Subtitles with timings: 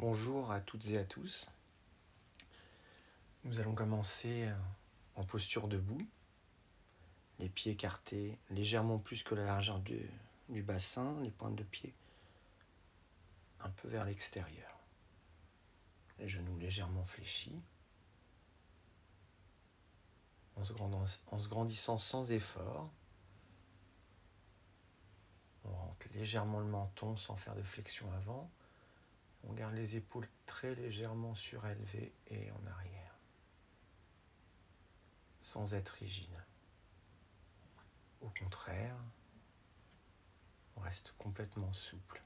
[0.00, 1.50] Bonjour à toutes et à tous.
[3.44, 4.54] Nous allons commencer euh,
[5.14, 6.00] en posture debout,
[7.38, 11.92] les pieds écartés légèrement plus que la largeur du, bassin, les pointes de pied
[13.60, 14.80] un peu vers l'extérieur.
[16.18, 17.60] Les genoux légèrement fléchis,
[20.56, 22.90] en se grandissant sans effort.
[25.66, 28.50] On rentre légèrement le menton sans faire de flexion avant.
[29.44, 33.14] On garde les épaules très légèrement surélevées et en arrière,
[35.40, 36.44] sans être rigide.
[38.20, 38.96] Au contraire,
[40.76, 42.22] on reste complètement souple,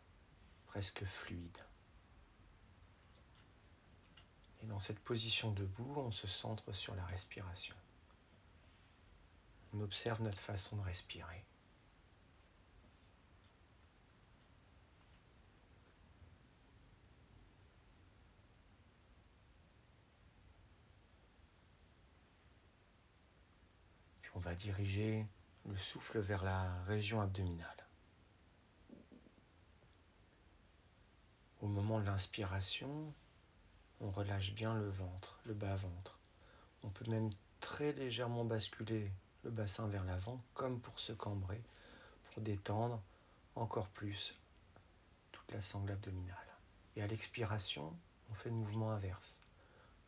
[0.67, 1.59] presque fluide.
[4.63, 7.77] Et dans cette position debout, on se centre sur la respiration.
[9.73, 11.45] On observe notre façon de respirer.
[24.35, 25.27] On va diriger
[25.67, 27.71] le souffle vers la région abdominale.
[31.61, 33.15] Au moment de l'inspiration,
[34.01, 36.19] on relâche bien le ventre, le bas-ventre.
[36.83, 39.11] On peut même très légèrement basculer
[39.45, 41.63] le bassin vers l'avant comme pour se cambrer,
[42.33, 43.01] pour détendre
[43.55, 44.35] encore plus
[45.33, 46.37] toute la sangle abdominale.
[46.97, 47.97] Et à l'expiration,
[48.31, 49.41] on fait le mouvement inverse.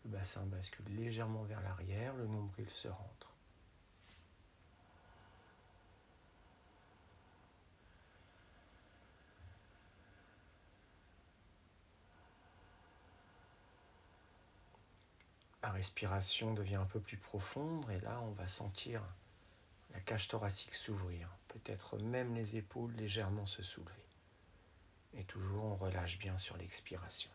[0.05, 3.36] Le bassin bascule légèrement vers l'arrière, le nombril se rentre.
[15.67, 19.03] La respiration devient un peu plus profonde et là on va sentir
[19.93, 24.07] la cage thoracique s'ouvrir, peut-être même les épaules légèrement se soulever.
[25.15, 27.33] Et toujours on relâche bien sur l'expiration.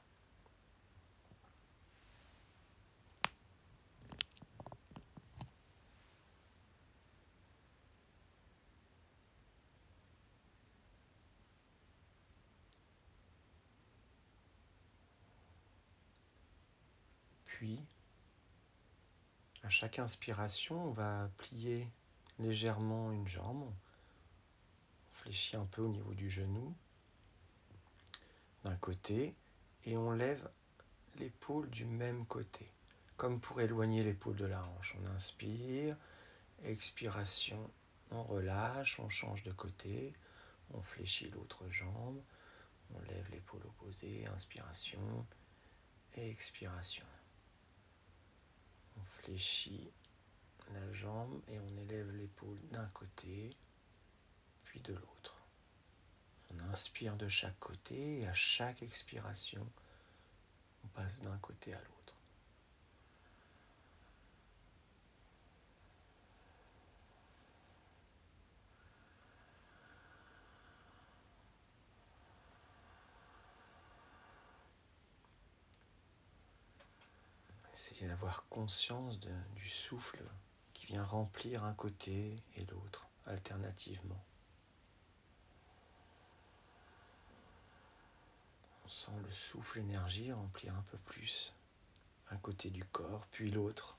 [17.43, 17.77] Puis
[19.71, 21.87] chaque inspiration, on va plier
[22.39, 23.63] légèrement une jambe.
[23.63, 23.73] On
[25.13, 26.75] fléchit un peu au niveau du genou
[28.65, 29.33] d'un côté
[29.85, 30.47] et on lève
[31.19, 32.69] l'épaule du même côté,
[33.15, 34.97] comme pour éloigner l'épaule de la hanche.
[35.01, 35.95] On inspire,
[36.65, 37.71] expiration,
[38.11, 40.13] on relâche, on change de côté,
[40.73, 42.21] on fléchit l'autre jambe,
[42.93, 45.25] on lève l'épaule opposée, inspiration,
[46.13, 47.05] expiration.
[49.23, 49.91] Fléchit
[50.73, 53.55] la jambe et on élève l'épaule d'un côté,
[54.63, 55.35] puis de l'autre.
[56.49, 59.67] On inspire de chaque côté et à chaque expiration,
[60.83, 62.15] on passe d'un côté à l'autre.
[78.07, 80.23] D'avoir conscience du souffle
[80.73, 84.25] qui vient remplir un côté et l'autre alternativement.
[88.83, 91.53] On sent le souffle énergie remplir un peu plus
[92.31, 93.97] un côté du corps, puis l'autre.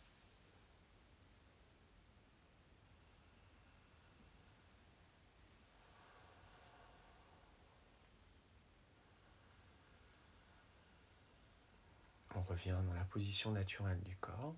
[12.35, 14.55] On revient dans la position naturelle du corps,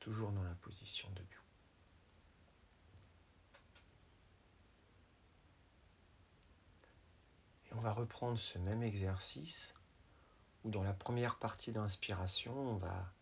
[0.00, 1.42] toujours dans la position debout.
[7.66, 9.74] Et on va reprendre ce même exercice
[10.64, 13.12] où dans la première partie de l'inspiration, on va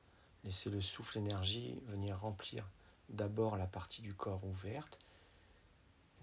[0.44, 2.68] laisser le souffle énergie venir remplir
[3.08, 4.98] d'abord la partie du corps ouverte.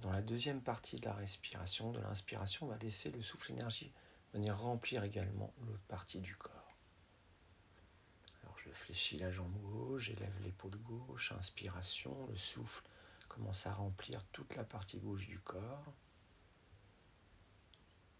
[0.01, 3.91] Dans la deuxième partie de la respiration, de l'inspiration, on va laisser le souffle énergie
[4.33, 6.62] venir remplir également l'autre partie du corps.
[8.63, 12.87] Je fléchis la jambe gauche, j'élève l'épaule gauche, inspiration, le souffle
[13.27, 15.93] commence à remplir toute la partie gauche du corps.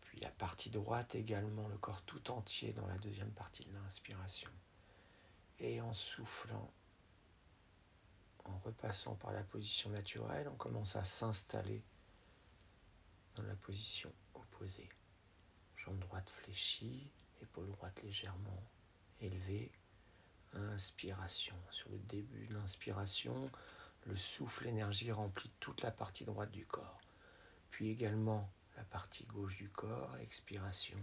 [0.01, 4.49] Puis la partie droite également, le corps tout entier dans la deuxième partie de l'inspiration.
[5.59, 6.73] Et en soufflant,
[8.43, 11.83] en repassant par la position naturelle, on commence à s'installer
[13.35, 14.89] dans la position opposée.
[15.77, 17.09] Jambe droite fléchie,
[17.41, 18.63] épaule droite légèrement
[19.21, 19.71] élevée,
[20.55, 21.55] inspiration.
[21.71, 23.49] Sur le début de l'inspiration,
[24.05, 27.01] le souffle énergie remplit toute la partie droite du corps.
[27.69, 30.99] Puis également la partie gauche du corps, expiration.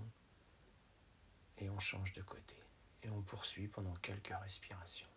[1.59, 2.57] Et on change de côté.
[3.03, 5.09] Et on poursuit pendant quelques respirations.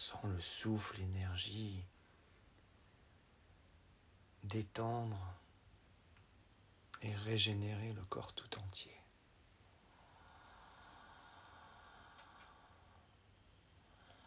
[0.00, 1.84] Sent le souffle, l'énergie
[4.42, 5.34] détendre
[7.02, 8.96] et régénérer le corps tout entier.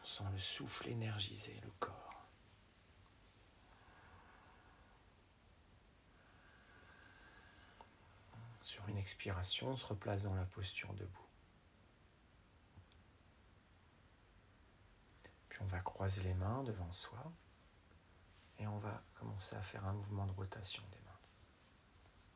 [0.03, 2.27] Sent le souffle énergiser le corps.
[8.61, 11.22] Sur une expiration, on se replace dans la posture debout.
[15.61, 17.31] On va croiser les mains devant soi
[18.59, 21.19] et on va commencer à faire un mouvement de rotation des mains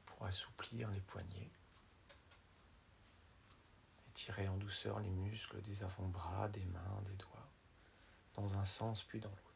[0.05, 1.51] pour assouplir les poignets,
[4.09, 7.47] étirer en douceur les muscles des avant-bras, des mains, des doigts,
[8.35, 9.46] dans un sens puis dans l'autre.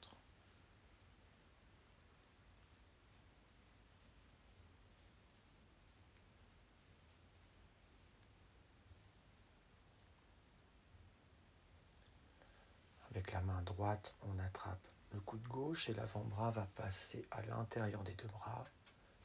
[13.12, 18.04] Avec la main droite, on attrape le coude gauche et l'avant-bras va passer à l'intérieur
[18.04, 18.66] des deux bras,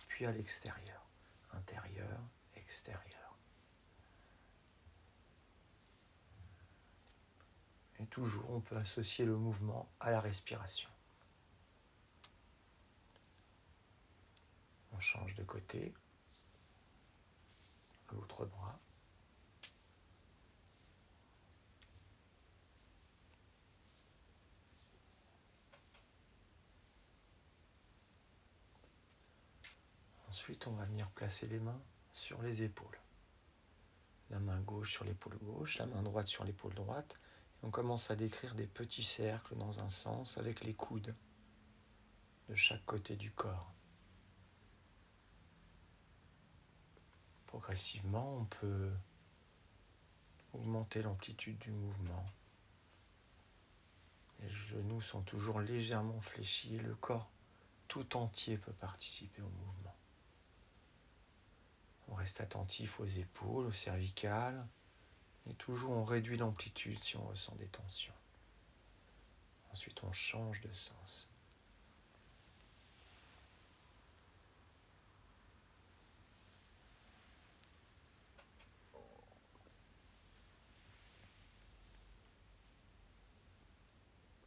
[0.08, 1.06] puis à l'extérieur.
[1.52, 2.20] Intérieur,
[2.56, 3.38] extérieur.
[7.98, 10.90] Et toujours, on peut associer le mouvement à la respiration.
[14.92, 15.94] On change de côté.
[18.12, 18.78] L'autre bras.
[30.36, 31.80] Ensuite, on va venir placer les mains
[32.12, 33.00] sur les épaules.
[34.28, 37.18] La main gauche sur l'épaule gauche, la main droite sur l'épaule droite.
[37.62, 41.14] On commence à décrire des petits cercles dans un sens avec les coudes
[42.50, 43.72] de chaque côté du corps.
[47.46, 48.92] Progressivement, on peut
[50.52, 52.26] augmenter l'amplitude du mouvement.
[54.40, 57.30] Les genoux sont toujours légèrement fléchis et le corps
[57.88, 59.96] tout entier peut participer au mouvement.
[62.08, 64.66] On reste attentif aux épaules, aux cervicales.
[65.48, 68.14] Et toujours on réduit l'amplitude si on ressent des tensions.
[69.70, 71.30] Ensuite on change de sens.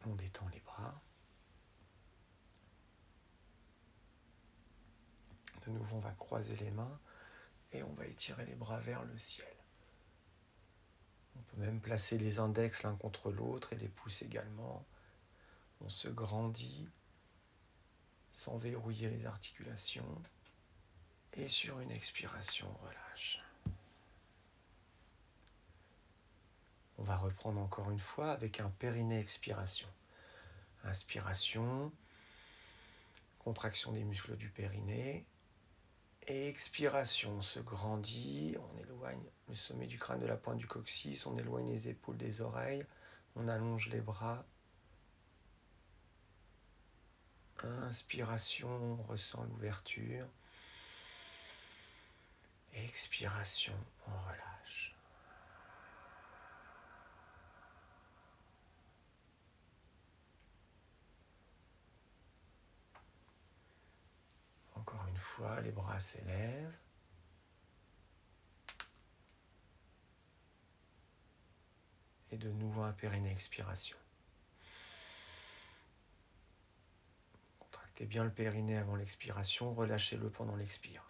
[0.06, 0.94] On détend les bras.
[5.68, 7.00] De nouveau, on va croiser les mains
[7.72, 9.48] et on va étirer les bras vers le ciel.
[11.36, 14.86] On peut même placer les index l'un contre l'autre et les pouces également.
[15.82, 16.90] On se grandit
[18.34, 20.22] sans verrouiller les articulations.
[21.34, 23.40] Et sur une expiration, on relâche.
[26.98, 29.88] On va reprendre encore une fois avec un périnée expiration.
[30.84, 31.92] Inspiration,
[33.40, 35.26] contraction des muscles du périnée,
[36.30, 41.26] expiration, on se grandit, on éloigne le sommet du crâne de la pointe du coccyx,
[41.26, 42.86] on éloigne les épaules des oreilles,
[43.36, 44.46] on allonge les bras.
[47.64, 50.28] Inspiration, on ressent l'ouverture.
[52.74, 53.74] Expiration,
[54.08, 54.96] on relâche.
[64.76, 65.18] Encore une
[65.62, 66.78] les bras s'élèvent.
[72.32, 73.98] Et de nouveau un périnée expiration.
[77.60, 81.09] Contractez bien le périnée avant l'expiration, relâchez-le pendant l'expire.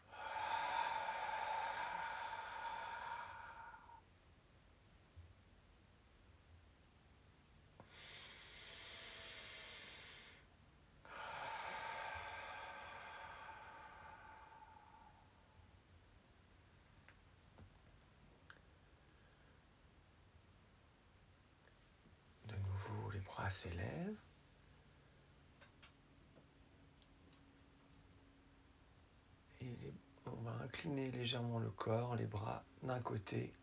[23.59, 24.15] S'élève.
[29.61, 29.75] Et
[30.25, 33.53] on va incliner légèrement le corps, les bras d'un côté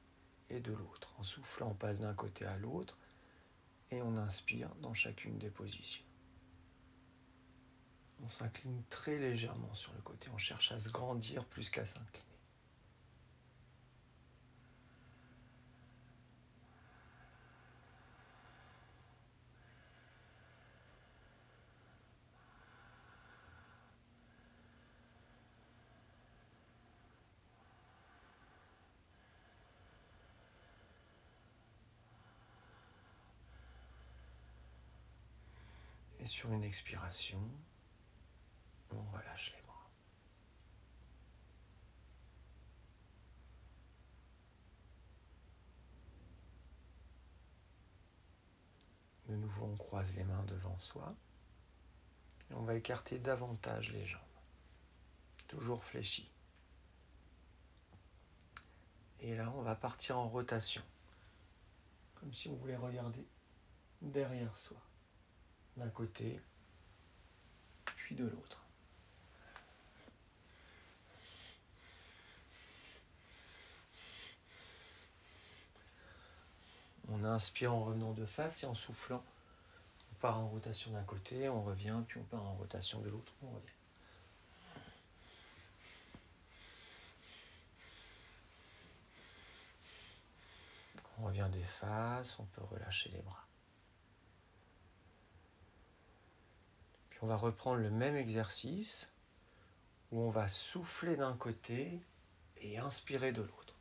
[0.51, 1.15] et de l'autre.
[1.19, 2.99] En soufflant, on passe d'un côté à l'autre
[3.91, 6.05] et on inspire dans chacune des positions.
[8.23, 12.37] On s'incline très légèrement sur le côté, on cherche à se grandir plus qu'à s'incliner.
[36.26, 37.41] Et sur une expiration,
[38.91, 39.91] on relâche les bras.
[49.29, 51.15] De nouveau, on croise les mains devant soi.
[52.51, 54.21] Et on va écarter davantage les jambes.
[55.49, 56.31] Toujours fléchies.
[59.21, 60.83] Et là, on va partir en rotation.
[62.17, 63.27] Comme si on voulait regarder
[64.03, 64.86] derrière soi
[65.77, 66.41] d'un côté,
[67.97, 68.63] puis de l'autre.
[77.09, 79.23] On inspire en revenant de face et en soufflant.
[80.13, 83.33] On part en rotation d'un côté, on revient, puis on part en rotation de l'autre,
[83.43, 83.67] on revient.
[91.19, 93.46] On revient des faces, on peut relâcher les bras.
[97.23, 99.11] On va reprendre le même exercice
[100.13, 102.01] où on va souffler d'un côté
[102.59, 103.75] et inspirer de l'autre.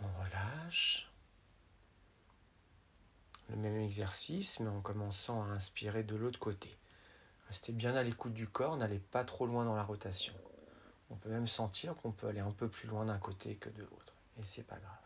[0.00, 1.08] On relâche.
[3.48, 6.74] Le même exercice, mais en commençant à inspirer de l'autre côté.
[7.52, 10.32] Restez bien à l'écoute du corps, n'allez pas trop loin dans la rotation.
[11.10, 13.82] On peut même sentir qu'on peut aller un peu plus loin d'un côté que de
[13.82, 14.14] l'autre.
[14.38, 14.96] Et c'est pas grave.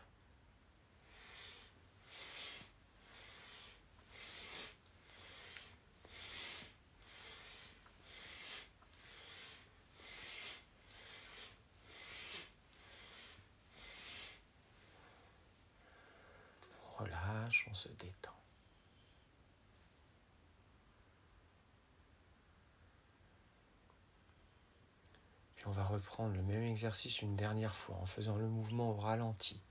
[16.97, 18.37] On relâche, on se détend.
[25.67, 25.83] on va
[26.17, 29.61] reprendre le même exercice une dernière fois en faisant le mouvement au ralenti.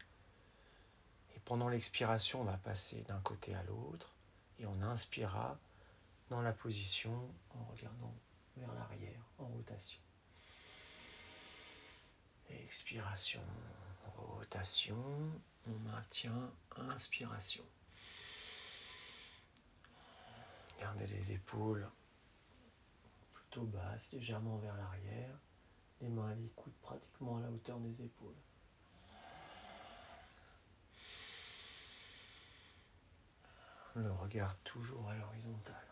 [1.35, 4.15] Et pendant l'expiration, on va passer d'un côté à l'autre
[4.61, 5.59] et on inspirera
[6.31, 7.11] dans la position
[7.51, 8.15] en regardant
[8.57, 9.99] vers l'arrière en rotation.
[12.49, 13.43] Expiration,
[14.17, 15.03] rotation,
[15.67, 17.65] on maintient inspiration.
[20.79, 21.91] Gardez les épaules
[23.35, 25.37] plutôt basses, légèrement vers l'arrière
[26.01, 28.35] les mains à l'écoute pratiquement à la hauteur des épaules.
[33.95, 35.87] Le regard toujours à l'horizontale.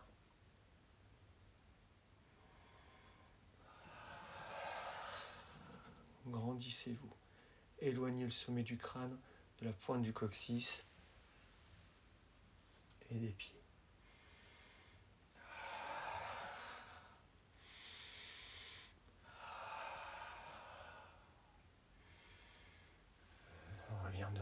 [6.27, 7.17] Grandissez-vous.
[7.79, 9.19] Éloignez le sommet du crâne
[9.61, 10.85] de la pointe du coccyx
[13.11, 13.64] et des pieds.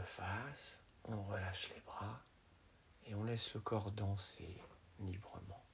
[0.03, 2.23] Face, on relâche les bras
[3.07, 4.61] et on laisse le corps danser
[5.01, 5.65] librement.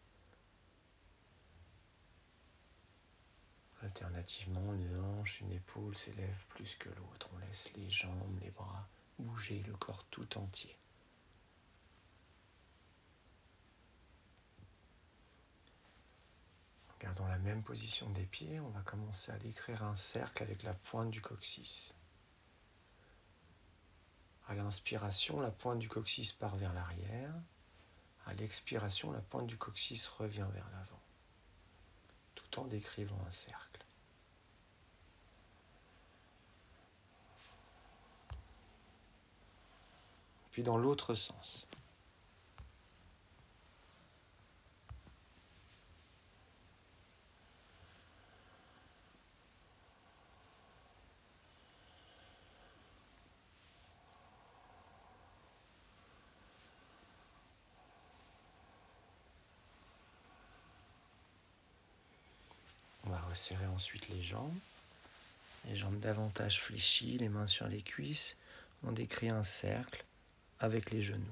[3.82, 7.30] Alternativement, une hanche, une épaule s'élève plus que l'autre.
[7.34, 10.76] On laisse les jambes, les bras bouger, le corps tout entier.
[17.00, 20.74] Gardons la même position des pieds, on va commencer à décrire un cercle avec la
[20.74, 21.94] pointe du coccyx.
[24.48, 27.34] À l'inspiration, la pointe du coccyx part vers l'arrière.
[28.26, 31.00] À l'expiration, la pointe du coccyx revient vers l'avant,
[32.34, 33.84] tout en décrivant un cercle.
[40.50, 41.68] Puis dans l'autre sens.
[63.38, 64.58] Serrez ensuite les jambes.
[65.66, 68.36] Les jambes davantage fléchies, les mains sur les cuisses.
[68.82, 70.04] On décrit un cercle
[70.58, 71.22] avec les genoux.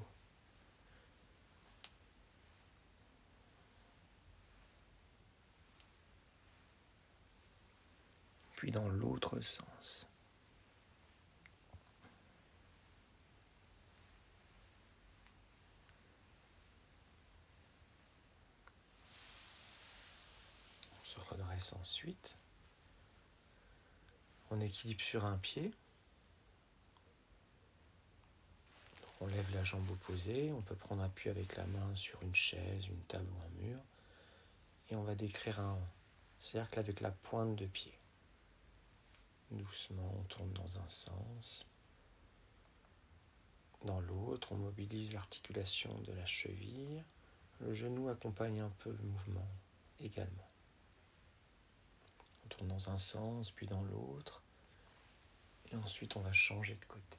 [8.55, 10.07] Puis dans l'autre sens.
[20.89, 21.19] On se
[21.79, 22.35] ensuite.
[24.49, 25.71] On équilibre sur un pied.
[29.19, 30.51] On lève la jambe opposée.
[30.53, 33.79] On peut prendre appui avec la main sur une chaise, une table ou un mur.
[34.89, 35.77] Et on va décrire un
[36.39, 37.93] cercle avec la pointe de pied.
[39.51, 41.67] Doucement, on tourne dans un sens.
[43.83, 47.03] Dans l'autre, on mobilise l'articulation de la cheville.
[47.59, 49.47] Le genou accompagne un peu le mouvement
[49.99, 50.46] également.
[52.47, 54.41] On tourne dans un sens, puis dans l'autre.
[55.69, 57.17] Et ensuite, on va changer de côté.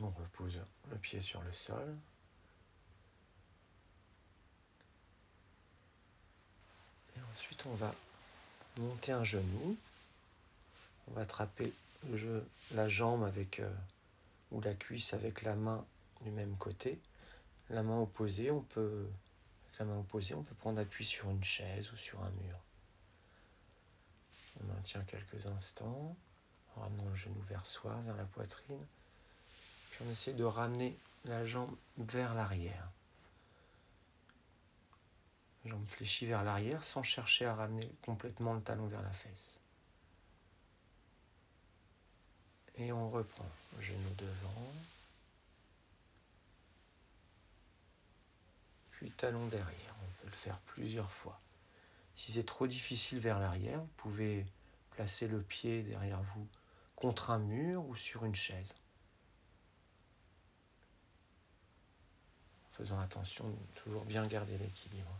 [0.00, 0.60] On repose
[0.90, 1.96] le pied sur le sol.
[7.16, 7.94] Et ensuite, on va
[8.76, 9.76] monter un genou.
[11.08, 11.72] On va attraper
[12.72, 13.70] la jambe avec euh,
[14.50, 15.84] ou la cuisse avec la main
[16.22, 16.98] du même côté.
[17.70, 19.06] La main opposée, on peut
[19.78, 22.58] la main opposée, on peut prendre appui sur une chaise ou sur un mur.
[24.60, 26.16] On maintient quelques instants
[26.74, 28.84] en ramenant le genou vers soi, vers la poitrine
[30.00, 32.88] on essaie de ramener la jambe vers l'arrière.
[35.68, 39.58] Jambe fléchie vers l'arrière sans chercher à ramener complètement le talon vers la fesse.
[42.76, 43.48] Et on reprend.
[43.80, 44.72] Genou devant.
[48.92, 49.94] Puis talon derrière.
[50.02, 51.40] On peut le faire plusieurs fois.
[52.14, 54.46] Si c'est trop difficile vers l'arrière, vous pouvez
[54.90, 56.46] placer le pied derrière vous
[56.96, 58.74] contre un mur ou sur une chaise.
[62.78, 65.10] faisant attention toujours bien garder l'équilibre.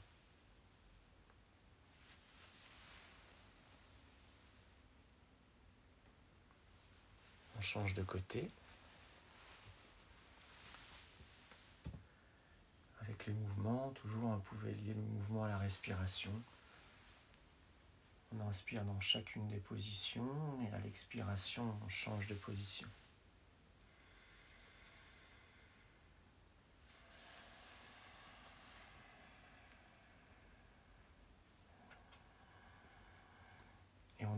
[7.58, 8.48] On change de côté.
[13.00, 16.30] Avec les mouvements, toujours on pouvait lier le mouvement à la respiration.
[18.32, 20.28] On inspire dans chacune des positions
[20.62, 22.86] et à l'expiration, on change de position.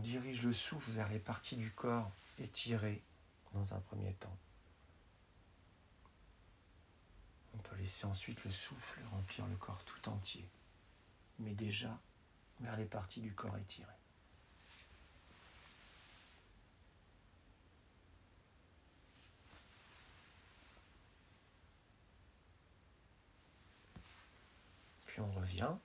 [0.01, 3.01] dirige le souffle vers les parties du corps étirées
[3.53, 4.37] dans un premier temps.
[7.53, 10.47] On peut laisser ensuite le souffle remplir le corps tout entier,
[11.39, 11.99] mais déjà
[12.59, 13.87] vers les parties du corps étirées.
[25.05, 25.75] Puis on revient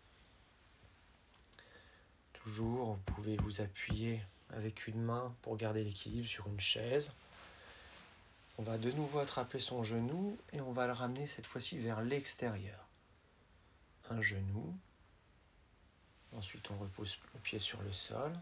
[2.32, 7.10] Toujours, vous pouvez vous appuyer avec une main pour garder l'équilibre sur une chaise.
[8.58, 12.00] On va de nouveau attraper son genou et on va le ramener cette fois-ci vers
[12.00, 12.86] l'extérieur.
[14.10, 14.74] Un genou.
[16.32, 18.32] Ensuite, on repose le pied sur le sol.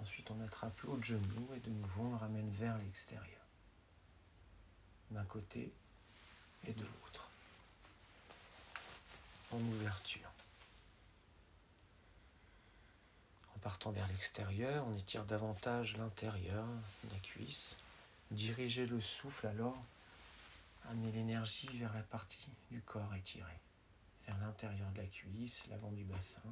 [0.00, 3.24] Ensuite, on attrape l'autre genou et de nouveau, on le ramène vers l'extérieur.
[5.10, 5.72] D'un côté
[6.66, 7.28] et de l'autre.
[9.52, 10.30] En ouverture.
[13.66, 16.64] partant vers l'extérieur, on étire davantage l'intérieur,
[17.12, 17.76] la cuisse.
[18.32, 19.76] Dirigez le souffle alors,
[20.90, 23.60] amenez l'énergie vers la partie du corps étirée,
[24.26, 26.42] vers l'intérieur de la cuisse, l'avant du bassin.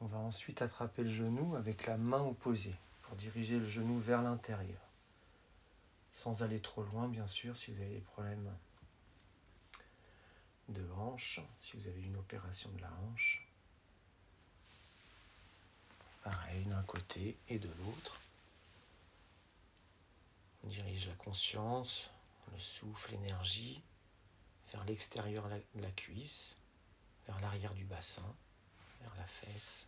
[0.00, 4.22] On va ensuite attraper le genou avec la main opposée pour diriger le genou vers
[4.22, 4.83] l'intérieur.
[6.14, 8.50] Sans aller trop loin, bien sûr, si vous avez des problèmes
[10.68, 13.46] de hanche, si vous avez une opération de la hanche.
[16.22, 18.18] Pareil d'un côté et de l'autre.
[20.62, 22.08] On dirige la conscience,
[22.52, 23.82] le souffle, l'énergie
[24.72, 26.56] vers l'extérieur de la cuisse,
[27.26, 28.34] vers l'arrière du bassin,
[29.02, 29.86] vers la fesse.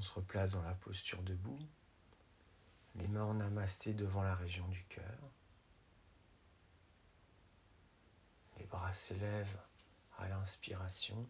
[0.00, 1.58] On se replace dans la posture debout,
[2.94, 5.18] les mains en namasté devant la région du cœur.
[8.56, 9.60] Les bras s'élèvent
[10.16, 11.28] à l'inspiration.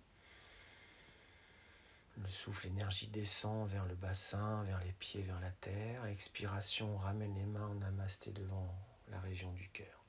[2.19, 6.07] Le souffle énergie descend vers le bassin, vers les pieds, vers la terre.
[6.07, 8.73] Expiration, on ramène les mains en namasté devant
[9.09, 10.05] la région du cœur.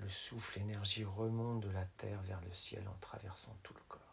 [0.00, 4.03] Le souffle énergie remonte de la terre vers le ciel en traversant tout le corps.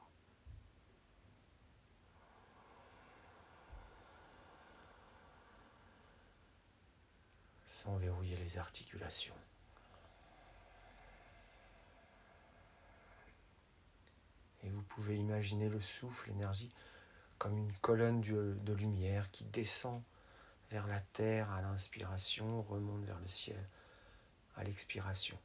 [7.82, 9.34] Sans verrouiller les articulations.
[14.62, 16.72] Et vous pouvez imaginer le souffle, l'énergie,
[17.40, 20.04] comme une colonne de lumière qui descend
[20.70, 23.68] vers la terre à l'inspiration, remonte vers le ciel
[24.58, 25.40] à l'expiration,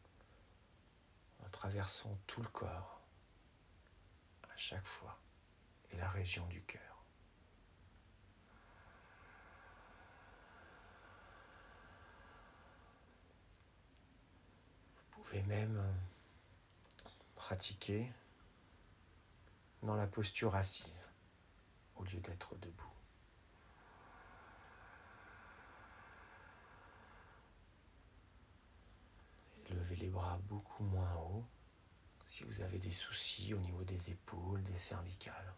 [1.43, 3.01] en traversant tout le corps
[4.43, 5.19] à chaque fois
[5.91, 6.83] et la région du cœur.
[15.16, 15.83] Vous pouvez même
[17.35, 18.13] pratiquer
[19.83, 21.07] dans la posture assise
[21.97, 22.93] au lieu d'être debout.
[29.71, 31.45] levez les bras beaucoup moins haut
[32.29, 35.55] si vous avez des soucis au niveau des épaules, des cervicales.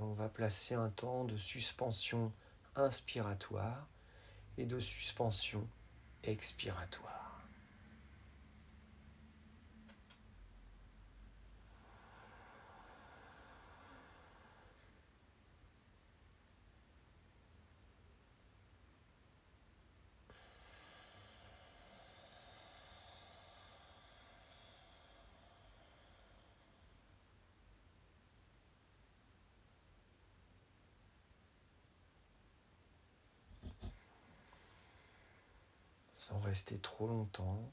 [0.00, 2.32] on va placer un temps de suspension
[2.74, 3.86] inspiratoire
[4.56, 5.68] et de suspension
[6.24, 7.25] expiratoire.
[36.26, 37.72] Sans rester trop longtemps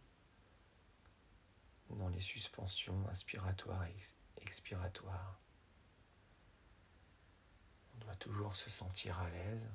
[1.89, 3.95] dans les suspensions inspiratoires et
[4.43, 5.39] expiratoires.
[7.95, 9.71] On doit toujours se sentir à l'aise,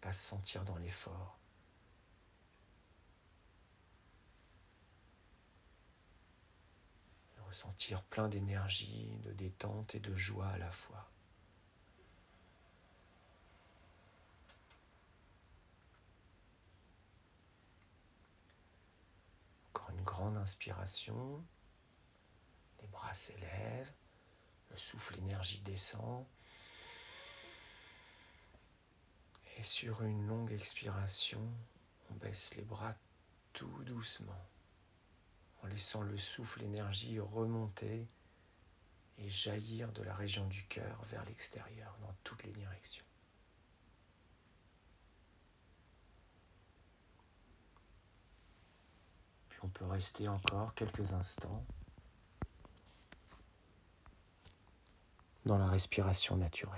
[0.00, 1.38] pas se sentir dans l'effort.
[7.46, 11.08] Ressentir plein d'énergie, de détente et de joie à la fois.
[20.08, 21.44] Grande inspiration,
[22.80, 23.92] les bras s'élèvent,
[24.70, 26.24] le souffle énergie descend.
[29.58, 31.46] Et sur une longue expiration,
[32.10, 32.94] on baisse les bras
[33.52, 34.48] tout doucement,
[35.62, 38.08] en laissant le souffle énergie remonter
[39.18, 43.04] et jaillir de la région du cœur vers l'extérieur dans toutes les directions.
[49.68, 51.62] On peut rester encore quelques instants
[55.44, 56.72] dans la respiration naturelle.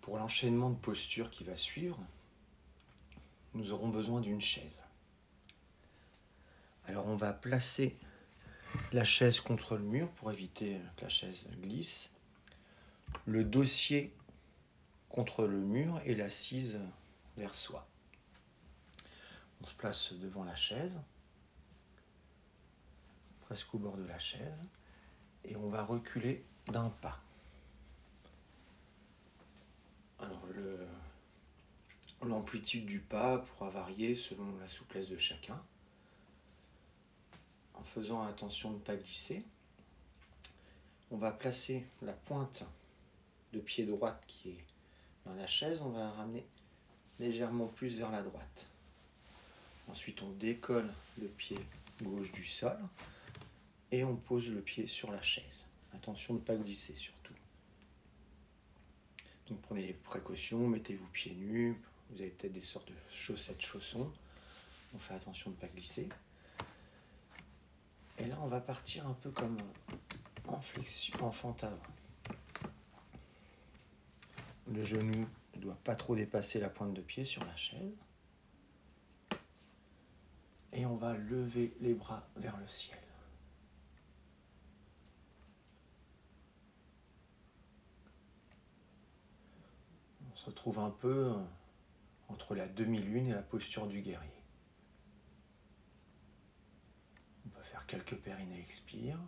[0.00, 1.98] Pour l'enchaînement de postures qui va suivre,
[3.54, 4.84] nous aurons besoin d'une chaise.
[6.86, 7.98] Alors on va placer
[8.92, 12.10] la chaise contre le mur pour éviter que la chaise glisse,
[13.26, 14.14] le dossier
[15.08, 16.78] contre le mur et l'assise
[17.36, 17.86] vers soi.
[19.62, 21.00] On se place devant la chaise,
[23.42, 24.64] presque au bord de la chaise,
[25.44, 27.20] et on va reculer d'un pas.
[30.20, 30.42] Alors
[32.22, 35.60] l'amplitude du pas pourra varier selon la souplesse de chacun
[37.78, 39.44] en faisant attention de ne pas glisser.
[41.10, 42.64] On va placer la pointe
[43.52, 44.64] de pied droite qui est
[45.24, 46.44] dans la chaise, on va la ramener
[47.18, 48.66] légèrement plus vers la droite.
[49.88, 51.58] Ensuite, on décolle le pied
[52.02, 52.78] gauche du sol
[53.90, 55.64] et on pose le pied sur la chaise.
[55.94, 57.34] Attention de ne pas glisser surtout.
[59.48, 64.12] Donc prenez les précautions, mettez-vous pieds nus, vous avez peut-être des sortes de chaussettes chaussons.
[64.94, 66.08] On fait attention de ne pas glisser.
[68.18, 69.56] Et là, on va partir un peu comme
[70.46, 71.64] en flexion, en fente.
[74.66, 77.96] Le genou ne doit pas trop dépasser la pointe de pied sur la chaise.
[80.72, 82.98] Et on va lever les bras vers le ciel.
[90.30, 91.34] On se retrouve un peu
[92.28, 94.30] entre la demi-lune et la posture du guerrier.
[97.46, 99.18] On peut faire quelques périnées expire.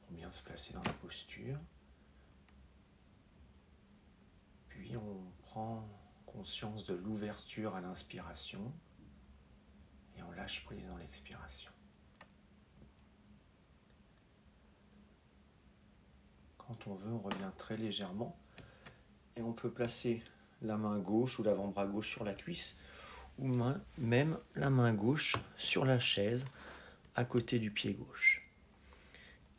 [0.00, 1.58] Pour bien se placer dans la posture.
[4.68, 5.86] Puis on prend
[6.24, 8.72] conscience de l'ouverture à l'inspiration
[10.16, 11.70] et on lâche prise dans l'expiration.
[16.56, 18.34] Quand on veut, on revient très légèrement
[19.36, 20.22] et on peut placer
[20.62, 22.78] la main gauche ou l'avant-bras gauche sur la cuisse
[23.38, 23.48] ou
[23.98, 26.44] même la main gauche sur la chaise
[27.14, 28.46] à côté du pied gauche.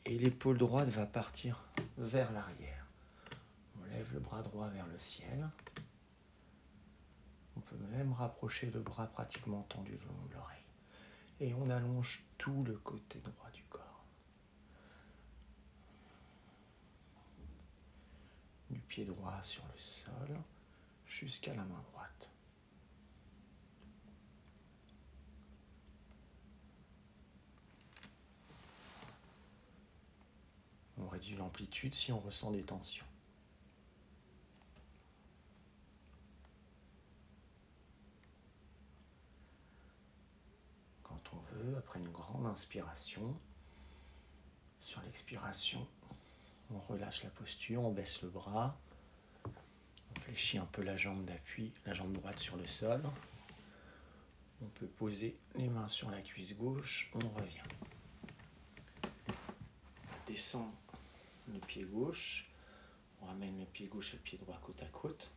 [0.05, 1.63] Et l'épaule droite va partir
[1.97, 2.85] vers l'arrière.
[3.79, 5.49] On lève le bras droit vers le ciel.
[7.55, 10.57] On peut même rapprocher le bras pratiquement tendu le long de l'oreille.
[11.39, 13.93] Et on allonge tout le côté droit du corps.
[18.73, 20.37] du pied droit sur le sol
[21.13, 22.29] jusqu'à la main droite.
[30.97, 33.05] On réduit l'amplitude si on ressent des tensions.
[41.03, 43.37] Quand on veut, après une grande inspiration,
[44.79, 45.87] sur l'expiration,
[46.71, 48.77] on relâche la posture, on baisse le bras,
[50.23, 53.01] fléchit un peu la jambe d'appui, la jambe droite sur le sol.
[54.61, 57.59] On peut poser les mains sur la cuisse gauche, on revient.
[59.03, 60.71] On descend
[61.51, 62.49] le pied gauche,
[63.21, 65.29] on ramène le pied gauche et le pied droit côte à côte.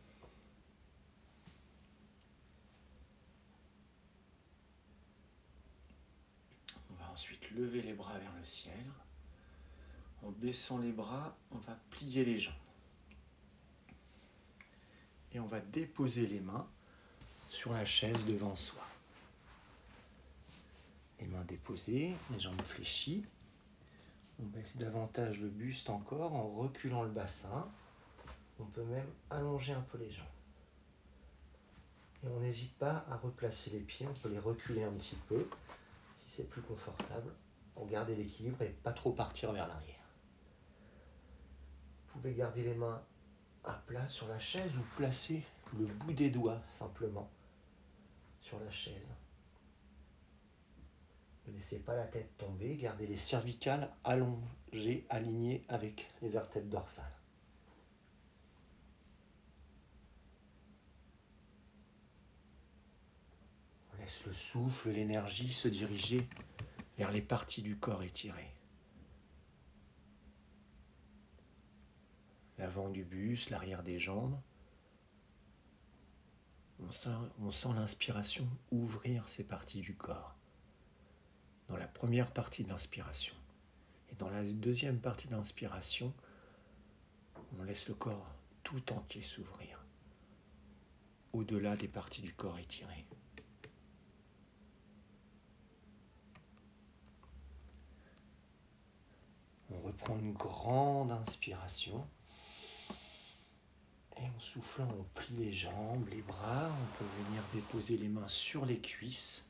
[6.89, 8.85] On va ensuite lever les bras vers le ciel.
[10.23, 12.66] En baissant les bras, on va plier les jambes.
[15.33, 16.67] Et on va déposer les mains
[17.47, 18.81] sur la chaise devant soi.
[21.19, 23.25] Les mains déposées, les jambes fléchies.
[24.39, 27.67] On baisse davantage le buste encore en reculant le bassin.
[28.59, 30.25] On peut même allonger un peu les jambes.
[32.23, 35.47] Et on n'hésite pas à replacer les pieds, on peut les reculer un petit peu
[36.17, 37.31] si c'est plus confortable
[37.73, 39.95] pour garder l'équilibre et pas trop partir vers l'arrière.
[42.07, 43.01] Vous pouvez garder les mains
[43.67, 45.43] à plat sur la chaise ou placer
[45.77, 47.29] le bout des doigts simplement
[48.41, 49.07] sur la chaise.
[51.47, 57.05] Ne laissez pas la tête tomber, gardez les cervicales allongées, alignées avec les vertèbres dorsales.
[63.93, 66.27] On laisse le souffle, l'énergie se diriger
[66.97, 68.56] vers les parties du corps étirées.
[72.57, 74.39] L'avant du buste, l'arrière des jambes.
[76.79, 80.35] On sent, l'inspiration ouvrir ces parties du corps.
[81.67, 83.35] Dans la première partie de l'inspiration.
[84.09, 86.13] Et dans la deuxième partie de l'inspiration,
[87.57, 88.31] on laisse le corps
[88.63, 89.85] tout entier s'ouvrir,
[91.33, 93.05] au-delà des parties du corps étirées.
[99.69, 102.07] On reprend une grande inspiration.
[104.19, 106.71] Et en soufflant, on plie les jambes, les bras.
[106.71, 109.45] On peut venir déposer les mains sur les cuisses.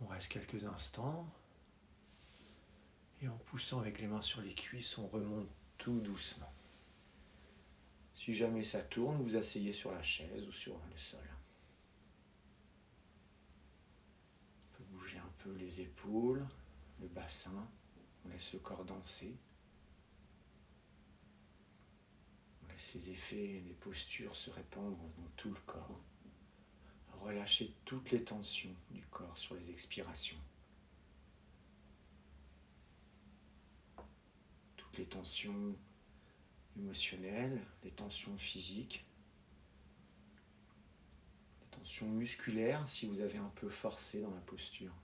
[0.00, 1.26] On reste quelques instants.
[3.20, 6.52] Et en poussant avec les mains sur les cuisses, on remonte tout doucement.
[8.14, 11.20] Si jamais ça tourne, vous asseyez sur la chaise ou sur le sol.
[14.62, 16.46] On peut bouger un peu les épaules,
[17.00, 17.68] le bassin.
[18.24, 19.36] On laisse le corps danser.
[22.78, 26.00] Ces effets, les postures se répandre dans tout le corps.
[27.20, 30.38] Relâchez toutes les tensions du corps sur les expirations.
[34.76, 35.76] Toutes les tensions
[36.76, 39.04] émotionnelles, les tensions physiques,
[41.60, 44.94] les tensions musculaires si vous avez un peu forcé dans la posture.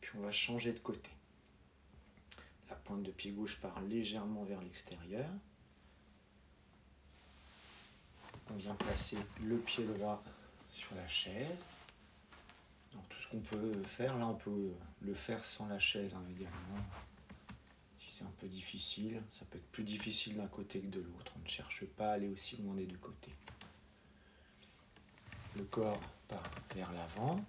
[0.00, 1.13] Puis on va changer de côté.
[2.68, 5.28] La pointe de pied gauche part légèrement vers l'extérieur.
[8.50, 10.22] on vient placer le pied droit
[10.70, 11.64] sur la chaise.
[12.90, 16.84] tout ce qu'on peut faire, là on peut le faire sans la chaise hein, également.
[17.98, 21.32] Si c'est un peu difficile, ça peut être plus difficile d'un côté que de l'autre.
[21.36, 23.34] On ne cherche pas à aller aussi loin des deux côtés.
[25.56, 27.44] Le corps part vers l'avant.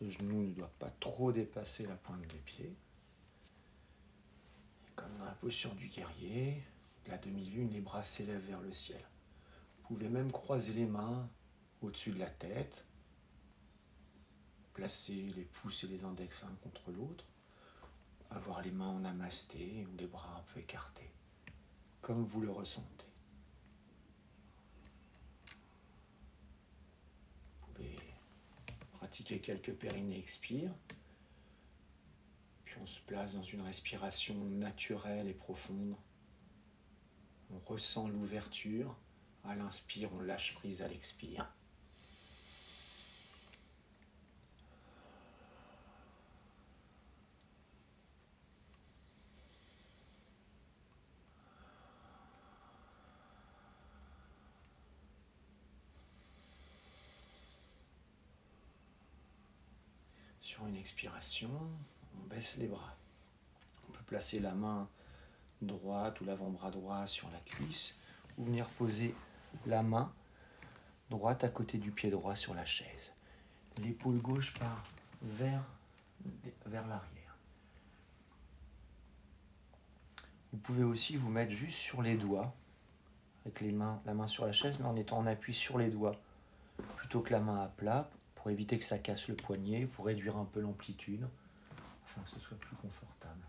[0.00, 2.72] Le genou ne doit pas trop dépasser la pointe des pieds.
[4.98, 6.60] Comme dans la posture du guerrier,
[7.06, 9.00] la demi-lune, les bras s'élèvent vers le ciel.
[9.76, 11.28] Vous pouvez même croiser les mains
[11.80, 12.84] au-dessus de la tête,
[14.74, 17.24] placer les pouces et les index l'un contre l'autre,
[18.30, 21.10] avoir les mains en amasté ou les bras un peu écartés,
[22.00, 23.06] comme vous le ressentez.
[27.60, 27.96] Vous pouvez
[28.94, 30.97] pratiquer quelques périnées expire, puis
[32.82, 35.96] on se place dans une respiration naturelle et profonde.
[37.50, 38.96] On ressent l'ouverture
[39.44, 41.50] à l'inspire, on lâche prise à l'expire.
[60.40, 61.50] Sur une expiration,
[62.22, 62.96] on baisse les bras.
[63.88, 64.88] On peut placer la main
[65.62, 67.94] droite ou l'avant-bras droit sur la cuisse
[68.36, 69.14] ou venir poser
[69.66, 70.12] la main
[71.10, 73.12] droite à côté du pied droit sur la chaise.
[73.78, 74.82] L'épaule gauche part
[75.22, 75.64] vers,
[76.66, 77.36] l'arrière.
[80.52, 82.54] Vous pouvez aussi vous mettre juste sur les doigts,
[83.44, 85.90] avec les mains, la main sur la chaise, mais en étant en appui sur les
[85.90, 86.16] doigts,
[86.96, 90.36] plutôt que la main à plat, pour éviter que ça casse le poignet, pour réduire
[90.36, 91.26] un peu l'amplitude,
[92.22, 93.44] que ce soit plus confortable.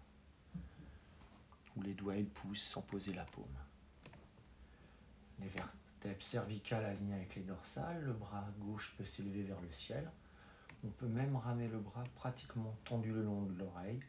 [1.75, 3.45] Ou les doigts et le pouce sans poser la paume.
[5.39, 10.10] Les vertèbres cervicales alignées avec les dorsales, le bras gauche peut s'élever vers le ciel.
[10.84, 14.01] On peut même ramener le bras pratiquement tendu le long de l'oreille,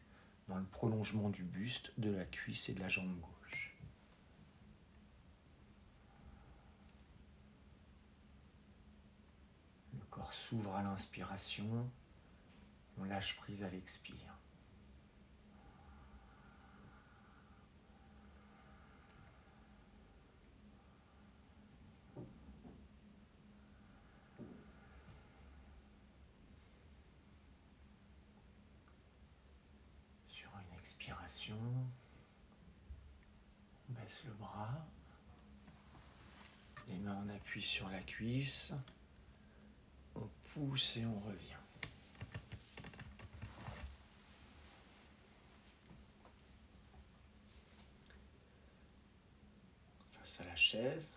[0.47, 3.75] dans le prolongement du buste, de la cuisse et de la jambe gauche.
[9.93, 11.89] Le corps s'ouvre à l'inspiration,
[12.99, 14.37] on lâche prise à l'expire.
[33.89, 34.85] On le bras.
[36.87, 38.73] Les mains en appui sur la cuisse.
[40.15, 41.55] On pousse et on revient.
[50.11, 51.09] Face à la chaise,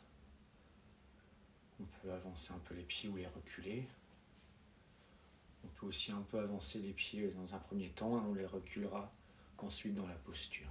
[1.80, 3.88] on peut avancer un peu les pieds ou les reculer.
[5.64, 8.46] On peut aussi un peu avancer les pieds dans un premier temps et on les
[8.46, 9.12] reculera
[9.58, 10.70] ensuite dans la posture.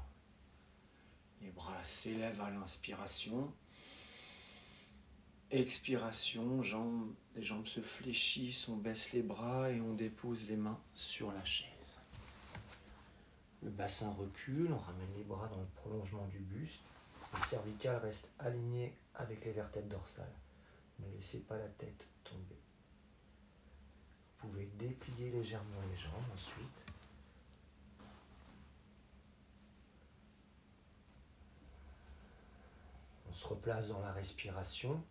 [1.44, 3.54] Les bras s'élèvent à l'inspiration.
[5.52, 6.64] Expiration,
[7.36, 11.44] les jambes se fléchissent, on baisse les bras et on dépose les mains sur la
[11.46, 12.00] chaise.
[13.62, 16.82] Le bassin recule, on ramène les bras dans le prolongement du buste.
[17.34, 20.36] Le cervical reste aligné avec les vertèbres dorsales.
[21.00, 22.60] Ne laissez pas la tête tomber.
[24.40, 26.93] Vous pouvez déplier légèrement les jambes ensuite.
[33.34, 35.04] On se replace dans la respiration.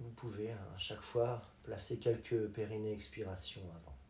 [0.00, 4.01] Vous pouvez hein, à chaque fois placer quelques périnées expiration avant.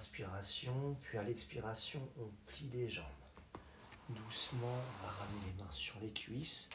[0.00, 3.04] Inspiration, puis à l'expiration, on plie les jambes.
[4.08, 6.70] Doucement, on va ramener les mains sur les cuisses.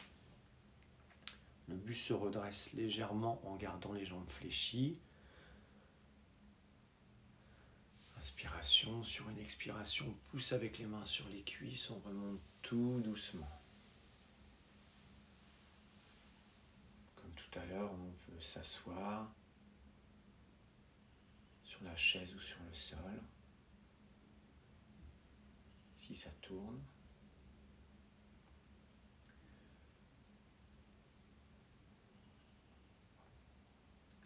[1.66, 5.00] Le buste se redresse légèrement en gardant les jambes fléchies.
[8.20, 13.00] Inspiration, sur une expiration, on pousse avec les mains sur les cuisses, on remonte tout
[13.00, 13.50] doucement.
[17.16, 19.28] Comme tout à l'heure, on peut s'asseoir
[21.76, 23.22] sur la chaise ou sur le sol.
[25.96, 26.80] Si ça tourne.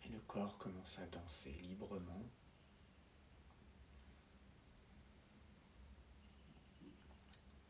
[0.04, 2.24] Et le corps commence à danser librement.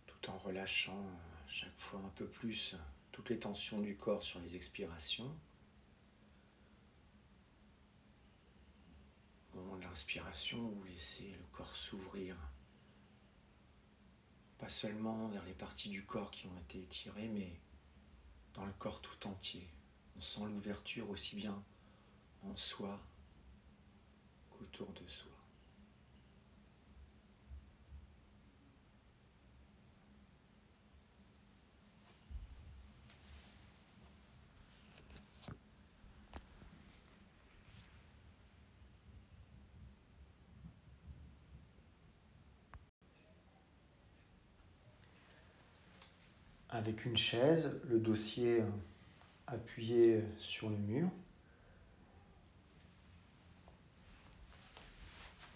[0.06, 1.06] Tout en relâchant
[1.46, 2.76] chaque fois un peu plus
[3.12, 5.34] toutes les tensions du corps sur les expirations.
[9.52, 12.36] Au moment de l'inspiration, vous laissez le corps s'ouvrir,
[14.56, 17.60] pas seulement vers les parties du corps qui ont été étirées, mais
[18.54, 19.68] dans le corps tout entier.
[20.16, 21.60] On sent l'ouverture aussi bien
[22.44, 23.00] en soi
[24.50, 25.39] qu'autour de soi.
[46.80, 48.64] Avec une chaise, le dossier
[49.46, 51.10] appuyé sur le mur.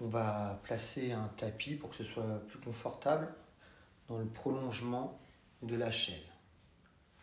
[0.02, 3.34] On va placer un tapis pour que ce soit plus confortable
[4.08, 5.18] dans le prolongement
[5.62, 6.30] de la chaise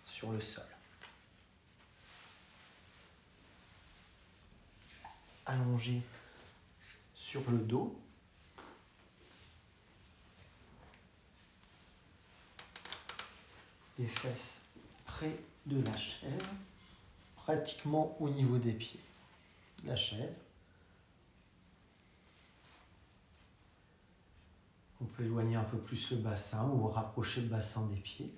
[0.05, 0.65] sur le sol.
[5.45, 6.01] Allongé
[7.13, 8.00] sur le dos,
[14.01, 14.61] les fesses
[15.05, 15.37] près
[15.67, 16.41] de la chaise,
[17.35, 18.99] pratiquement au niveau des pieds.
[19.85, 20.39] La chaise.
[25.01, 28.33] On peut éloigner un peu plus le bassin ou rapprocher le bassin des pieds.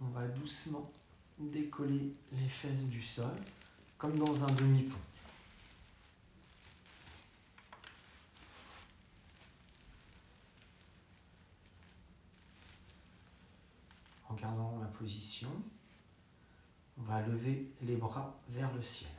[0.00, 0.90] On va doucement
[1.38, 3.36] décoller les fesses du sol
[3.98, 4.96] comme dans un demi-pont.
[14.36, 15.50] Gardant la position,
[16.98, 19.10] on va lever les bras vers le ciel.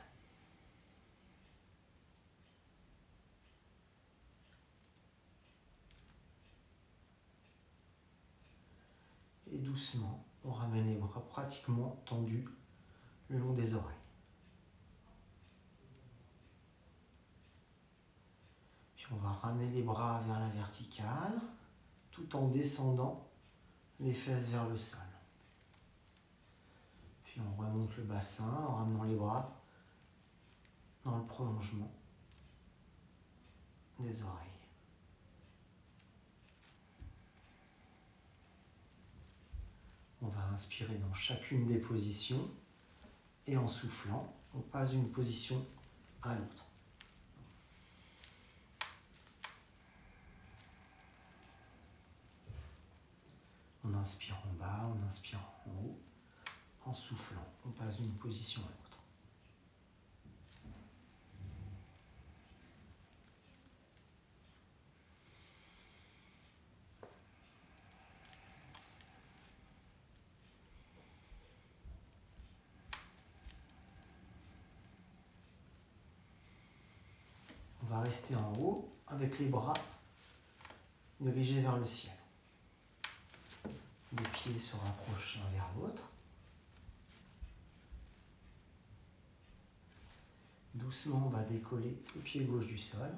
[9.50, 12.46] Et doucement, on ramène les bras pratiquement tendus
[13.28, 13.94] le long des oreilles.
[18.96, 21.40] Puis on va ramener les bras vers la verticale
[22.10, 23.28] tout en descendant
[24.00, 25.07] les fesses vers le sol
[27.40, 29.56] on remonte le bassin en ramenant les bras
[31.04, 31.90] dans le prolongement
[33.98, 34.46] des oreilles.
[40.20, 42.50] On va inspirer dans chacune des positions
[43.46, 45.64] et en soufflant, on passe d'une position
[46.22, 46.66] à l'autre.
[53.84, 55.98] On inspire en bas, on inspire en haut
[56.88, 57.44] en soufflant.
[57.66, 58.98] On passe d'une position à l'autre.
[77.82, 79.74] On va rester en haut avec les bras
[81.20, 82.12] dirigés vers le ciel.
[84.12, 86.04] Les pieds se rapprochent l'un vers l'autre.
[90.78, 93.10] Doucement, on va décoller le pied gauche du sol,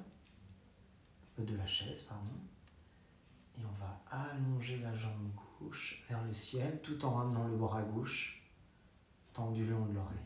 [1.39, 2.25] de la chaise, pardon.
[3.59, 7.83] Et on va allonger la jambe gauche vers le ciel tout en ramenant le bras
[7.83, 8.43] gauche
[9.33, 10.19] tendu le long de l'oreille.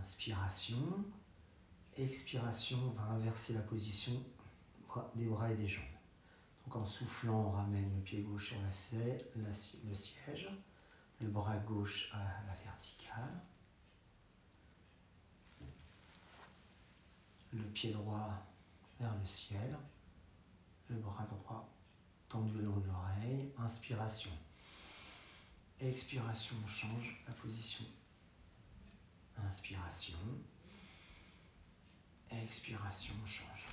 [0.00, 1.04] Inspiration.
[1.96, 4.12] Expiration, on va inverser la position
[5.14, 5.84] des bras et des jambes.
[6.64, 9.50] Donc en soufflant, on ramène le pied gauche sur la,
[9.86, 10.48] le siège,
[11.20, 13.40] le bras gauche à la verticale
[17.52, 18.46] le pied droit
[18.98, 19.76] vers le ciel,
[20.88, 21.68] le bras droit
[22.28, 24.30] tendu le long de l'oreille, inspiration.
[25.80, 27.84] Expiration, on change la position.
[29.36, 30.18] Inspiration.
[32.30, 33.66] Expiration, on change.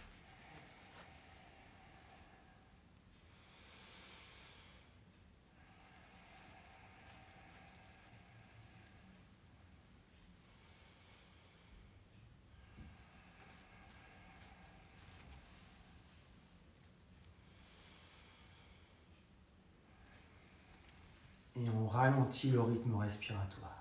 [21.69, 23.77] on ralentit le rythme respiratoire.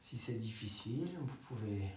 [0.00, 1.90] Si c'est difficile, vous pouvez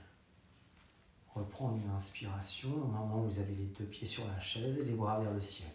[1.35, 4.85] reprendre une inspiration au moment où vous avez les deux pieds sur la chaise et
[4.85, 5.69] les bras vers le ciel.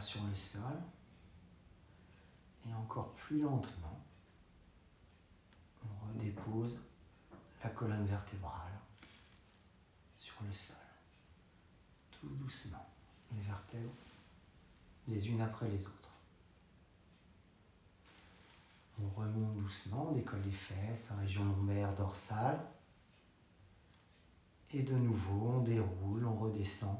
[0.00, 0.82] Sur le sol
[2.68, 4.00] et encore plus lentement,
[5.84, 6.82] on redépose
[7.62, 8.72] la colonne vertébrale
[10.18, 10.76] sur le sol.
[12.10, 12.86] Tout doucement,
[13.32, 13.92] les vertèbres
[15.08, 16.10] les unes après les autres.
[19.00, 22.60] On remonte doucement, on décolle les fesses, la région lombaire, dorsale.
[24.72, 26.98] Et de nouveau, on déroule, on redescend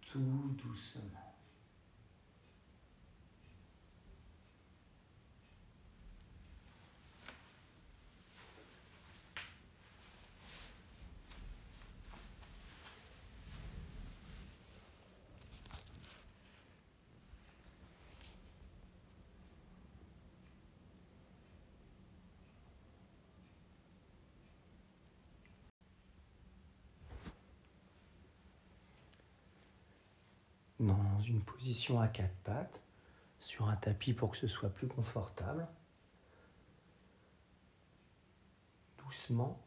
[0.00, 0.18] tout
[0.64, 1.28] doucement.
[30.80, 32.80] dans position à quatre pattes,
[33.40, 35.66] sur un tapis pour que ce soit plus confortable.
[38.98, 39.60] Doucement,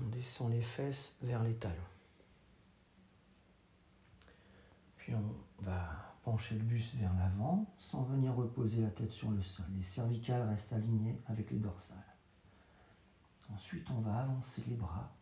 [0.00, 1.76] on descend les fesses vers les talons.
[4.96, 9.42] Puis on va pencher le buste vers l'avant sans venir reposer la tête sur le
[9.42, 9.66] sol.
[9.76, 11.98] Les cervicales restent alignées avec les dorsales.
[13.52, 15.12] Ensuite, on va avancer les bras.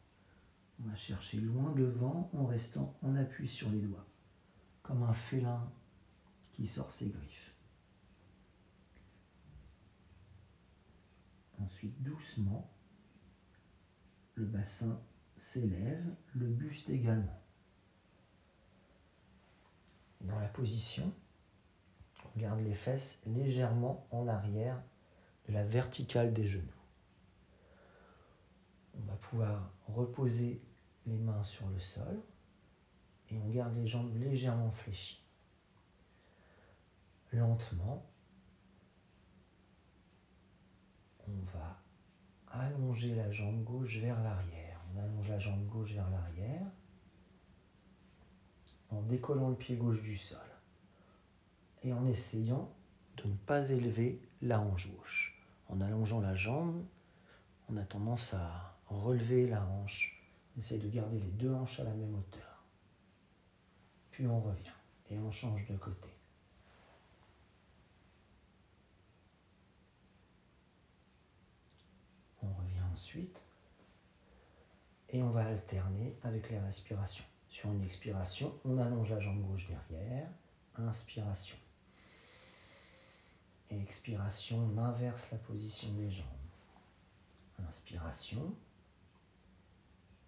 [0.82, 4.06] On va chercher loin devant en restant en appui sur les doigts
[4.90, 5.70] comme un félin
[6.50, 7.54] qui sort ses griffes.
[11.60, 12.68] Ensuite, doucement,
[14.34, 15.00] le bassin
[15.38, 17.40] s'élève, le buste également.
[20.22, 21.14] Dans la position,
[22.24, 24.82] on garde les fesses légèrement en arrière
[25.46, 26.66] de la verticale des genoux.
[28.94, 30.60] On va pouvoir reposer
[31.06, 32.20] les mains sur le sol
[33.30, 35.24] et on garde les jambes légèrement fléchies.
[37.32, 38.04] Lentement,
[41.28, 41.80] on va
[42.50, 44.80] allonger la jambe gauche vers l'arrière.
[44.92, 46.66] On allonge la jambe gauche vers l'arrière
[48.90, 50.38] en décollant le pied gauche du sol
[51.84, 52.68] et en essayant
[53.16, 55.40] de ne pas élever la hanche gauche.
[55.68, 56.84] En allongeant la jambe,
[57.68, 60.20] on a tendance à relever la hanche.
[60.56, 62.49] On essaye de garder les deux hanches à la même hauteur
[64.10, 64.72] puis on revient
[65.10, 66.08] et on change de côté.
[72.42, 73.40] On revient ensuite
[75.10, 77.24] et on va alterner avec les respirations.
[77.48, 80.28] Sur une expiration, on allonge la jambe gauche derrière,
[80.76, 81.56] inspiration.
[83.70, 86.26] Expiration, on inverse la position des jambes.
[87.68, 88.54] Inspiration.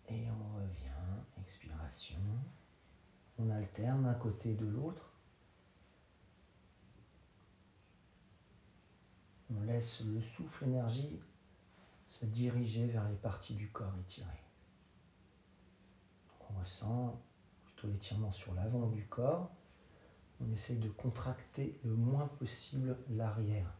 [0.09, 2.19] Et on revient, expiration.
[3.45, 5.11] On alterne un côté de l'autre.
[9.51, 11.21] On laisse le souffle énergie
[12.09, 14.29] se diriger vers les parties du corps étirées.
[16.51, 17.21] on ressent
[17.65, 19.51] plutôt l'étirement sur l'avant du corps.
[20.41, 23.73] On essaye de contracter le moins possible l'arrière.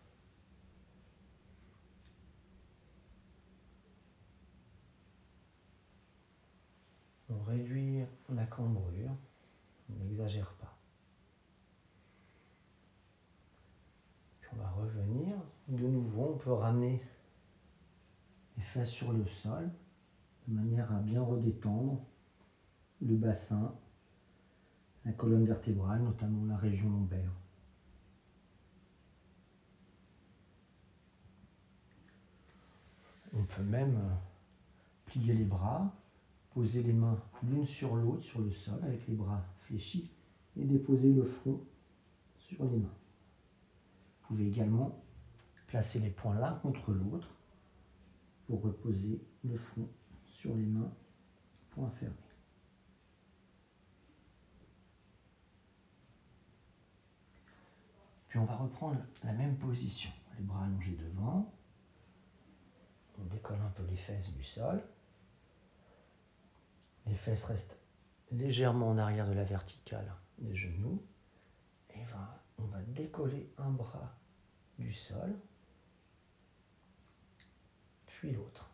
[7.31, 9.17] On réduit la cambrure.
[10.01, 10.77] On n'exagère pas.
[14.41, 15.37] Puis on va revenir.
[15.69, 17.03] De nouveau, on peut ramener
[18.57, 19.71] les fesses sur le sol
[20.49, 22.01] de manière à bien redétendre
[23.01, 23.75] le bassin,
[25.05, 27.31] la colonne vertébrale, notamment la région lombaire.
[33.35, 33.99] On peut même
[35.07, 35.91] plier les bras,
[36.53, 40.11] poser les mains l'une sur l'autre sur le sol avec les bras fléchis
[40.57, 41.61] et déposer le front
[42.37, 42.95] sur les mains.
[44.21, 45.03] Vous pouvez également
[45.67, 47.29] placer les poings l'un contre l'autre,
[48.47, 49.89] pour reposer le front
[50.27, 50.93] sur les mains,
[51.71, 52.15] point fermé.
[58.29, 61.51] Puis on va reprendre la même position, les bras allongés devant.
[63.19, 64.83] On décolle un peu les fesses du sol.
[67.07, 67.79] Les fesses restent
[68.33, 71.03] légèrement en arrière de la verticale des genoux.
[71.95, 72.01] Et
[72.59, 74.17] on va décoller un bras
[74.79, 75.39] du sol,
[78.07, 78.71] puis l'autre.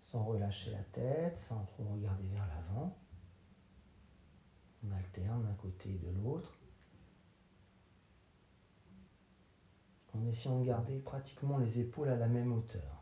[0.00, 2.96] Sans relâcher la tête, sans trop regarder vers l'avant.
[4.84, 6.58] On alterne d'un côté et de l'autre.
[10.14, 12.99] En essayant de garder pratiquement les épaules à la même hauteur.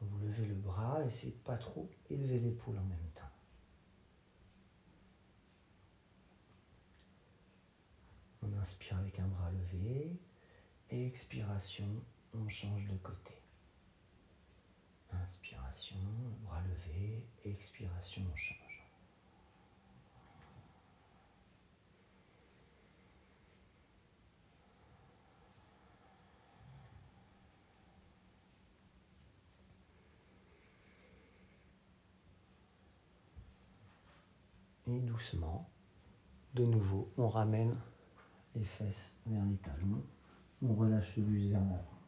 [0.00, 3.30] Vous levez le bras, essayez de pas trop élever l'épaule en même temps.
[8.42, 10.16] On inspire avec un bras levé.
[10.88, 11.88] Expiration,
[12.34, 13.34] on change de côté.
[15.12, 15.96] Inspiration,
[16.44, 17.22] bras levé.
[17.44, 18.69] Expiration, on change.
[34.98, 35.70] Doucement,
[36.54, 37.78] de nouveau, on ramène
[38.56, 40.04] les fesses vers les talons.
[40.62, 42.00] On relâche le buste vers l'avant.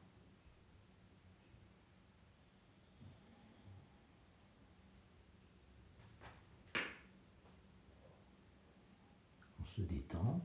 [9.60, 10.44] On se détend.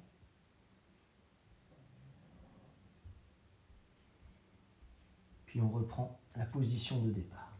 [5.47, 7.57] Puis on reprend la position de départ.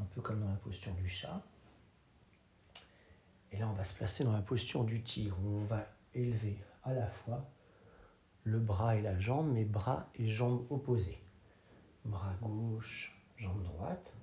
[0.00, 1.40] Un peu comme dans la posture du chat.
[3.52, 6.58] Et là, on va se placer dans la posture du tigre, où on va élever
[6.84, 7.50] à la fois
[8.44, 11.22] le bras et la jambe, mais bras et jambes opposés.
[12.04, 14.14] Bras gauche, jambe droite,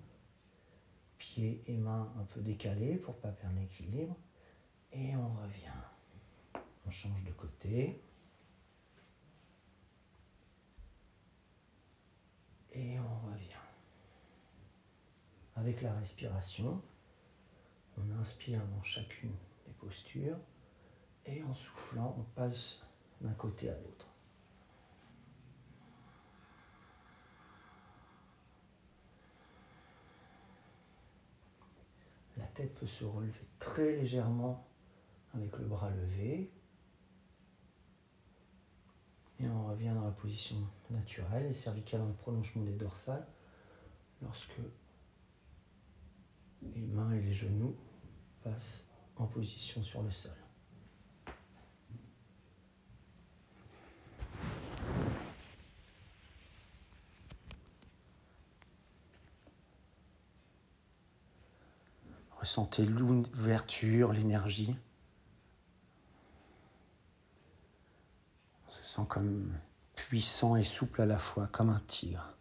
[1.17, 4.15] pieds et mains un peu décalés pour ne pas perdre l'équilibre.
[4.91, 6.59] Et on revient.
[6.87, 8.01] On change de côté.
[12.73, 13.45] Et on revient.
[15.55, 16.81] Avec la respiration,
[17.99, 19.35] on inspire dans chacune
[19.65, 20.37] des postures
[21.25, 22.85] et en soufflant, on passe
[23.21, 24.07] d'un côté à l'autre.
[32.37, 34.65] La tête peut se relever très légèrement
[35.33, 36.51] avec le bras levé.
[39.41, 40.57] Et on revient dans la position
[40.89, 43.25] naturelle, les cervicales le prolongement des dorsales,
[44.21, 44.59] lorsque
[46.61, 47.77] les mains et les genoux
[48.43, 48.85] passent
[49.17, 50.31] en position sur le sol.
[62.39, 64.75] Ressentez l'ouverture, l'énergie.
[68.65, 69.59] On se sent comme
[69.93, 72.33] puissant et souple à la fois, comme un tigre.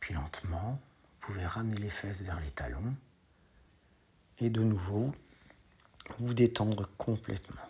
[0.00, 0.16] Puis
[0.62, 2.94] vous pouvez ramener les fesses vers les talons
[4.38, 5.14] et de nouveau
[6.18, 7.60] vous détendre complètement.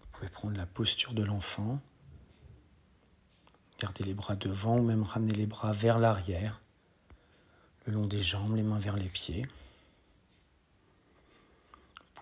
[0.00, 1.80] Vous pouvez prendre la posture de l'enfant,
[3.80, 6.60] garder les bras devant ou même ramener les bras vers l'arrière,
[7.86, 9.46] le long des jambes, les mains vers les pieds.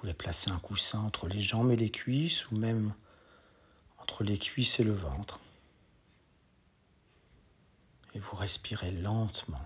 [0.01, 2.95] Vous pouvez placer un coussin entre les jambes et les cuisses ou même
[3.99, 5.41] entre les cuisses et le ventre.
[8.15, 9.61] Et vous respirez lentement.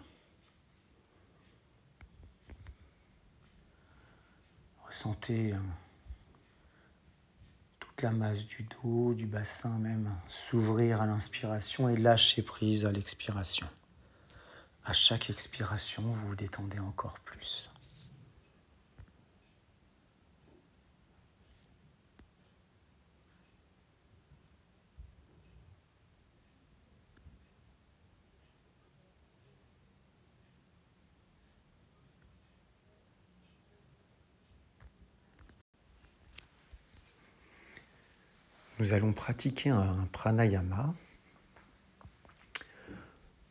[4.88, 5.58] Ressentez euh,
[7.78, 12.90] toute la masse du dos, du bassin même, s'ouvrir à l'inspiration et lâcher prise à
[12.90, 13.68] l'expiration.
[14.84, 17.70] À chaque expiration, vous vous détendez encore plus.
[38.84, 40.92] Nous allons pratiquer un pranayama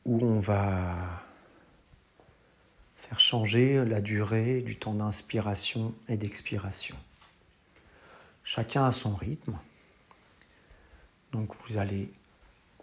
[0.06, 1.24] où on va
[2.96, 6.96] faire changer la durée du temps d'inspiration et d'expiration.
[8.44, 9.58] Chacun a son rythme.
[11.32, 12.14] Donc vous allez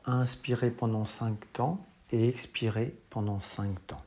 [0.04, 4.04] inspirer pendant 5 temps et expirer pendant 5 temps.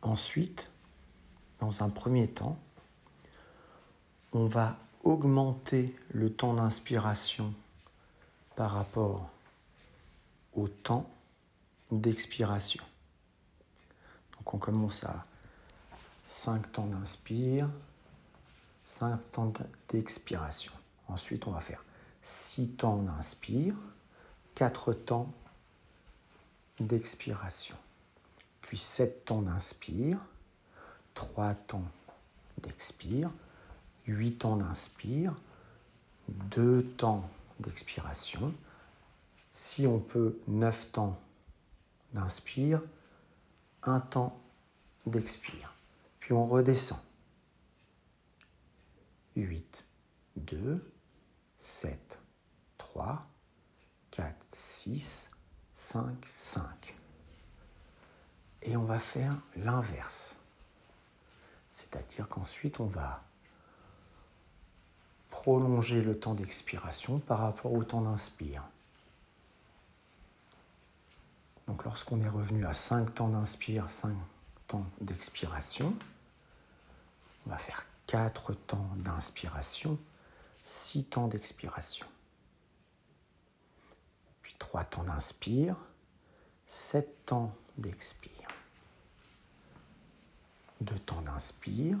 [0.00, 0.70] Ensuite,
[1.58, 2.56] dans un premier temps,
[4.32, 7.52] on va augmenter le temps d'inspiration
[8.56, 9.28] par rapport
[10.54, 11.10] au temps
[11.90, 12.84] d'expiration.
[14.38, 15.22] Donc on commence à
[16.28, 17.68] 5 temps d'inspire,
[18.84, 19.52] 5 temps
[19.88, 20.72] d'expiration.
[21.08, 21.84] Ensuite, on va faire
[22.22, 23.74] 6 temps d'inspire,
[24.54, 25.32] 4 temps
[26.80, 27.76] d'expiration.
[28.62, 30.18] Puis 7 temps d'inspire,
[31.14, 31.84] 3 temps
[32.62, 33.30] d'expire,
[34.06, 35.34] 8 temps d'inspire,
[36.28, 37.28] 2 temps
[37.60, 38.54] d'expiration.
[39.50, 41.20] Si on peut, 9 temps
[42.12, 42.80] d'inspire,
[43.82, 44.40] 1 temps
[45.06, 45.74] d'expire.
[46.20, 47.00] Puis on redescend.
[49.36, 49.84] 8,
[50.36, 50.92] 2,
[51.58, 52.18] 7,
[52.78, 53.26] 3,
[54.10, 55.30] 4, 6,
[55.72, 56.94] 5, 5.
[58.62, 60.36] Et on va faire l'inverse.
[61.70, 63.18] C'est-à-dire qu'ensuite on va
[65.32, 68.62] prolonger le temps d'expiration par rapport au temps d'inspire.
[71.66, 74.14] Donc lorsqu'on est revenu à 5 temps d'inspire, 5
[74.68, 75.96] temps d'expiration,
[77.46, 79.98] on va faire 4 temps d'inspiration,
[80.64, 82.06] 6 temps d'expiration.
[84.42, 85.76] Puis 3 temps d'inspire,
[86.66, 88.48] 7 temps d'expire.
[90.82, 91.98] 2 temps d'inspire,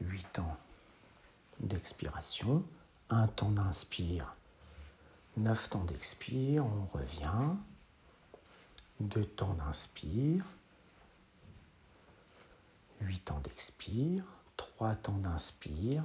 [0.00, 0.56] 8 temps
[1.60, 2.64] d'expiration,
[3.10, 4.34] 1 temps d'inspire,
[5.36, 7.56] 9 temps d'expire, on revient,
[9.00, 10.44] 2 temps d'inspire,
[13.00, 14.24] 8 temps d'expire,
[14.56, 16.04] 3 temps d'inspire,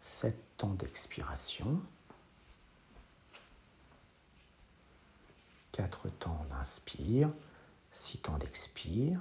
[0.00, 1.82] 7 temps d'expiration,
[5.72, 7.30] 4 temps d'inspire,
[7.92, 9.20] 6 temps d'expire.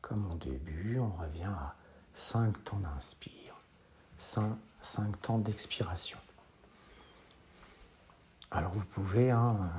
[0.00, 1.74] Comme au début, on revient à
[2.14, 3.43] 5 temps d'inspire,
[4.24, 6.18] 5, 5, temps d'expiration.
[8.50, 9.70] Alors vous pouvez hein,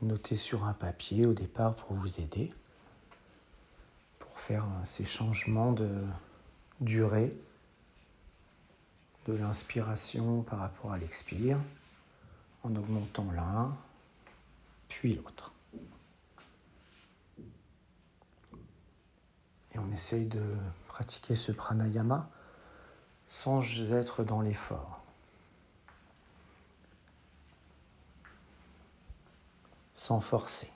[0.00, 2.50] noter sur un papier au départ pour vous aider,
[4.18, 6.02] pour faire ces changements de
[6.80, 7.36] durée
[9.26, 11.58] de l'inspiration par rapport à l'expire,
[12.62, 13.76] en augmentant l'un,
[14.88, 15.52] puis l'autre.
[19.74, 20.42] Et on essaye de
[20.88, 22.30] pratiquer ce pranayama
[23.30, 23.62] sans
[23.92, 25.00] être dans l'effort.
[29.94, 30.70] Sans forcer.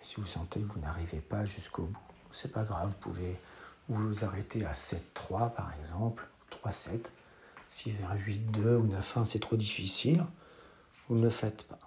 [0.00, 2.00] Et si vous sentez que vous n'arrivez pas jusqu'au bout,
[2.32, 3.38] c'est pas grave, vous pouvez
[3.88, 6.28] vous arrêter à 7-3 par exemple,
[6.64, 7.06] 3-7.
[7.68, 10.26] Si vers 8-2 ou 9-1 c'est trop difficile,
[11.08, 11.78] vous ne le faites pas.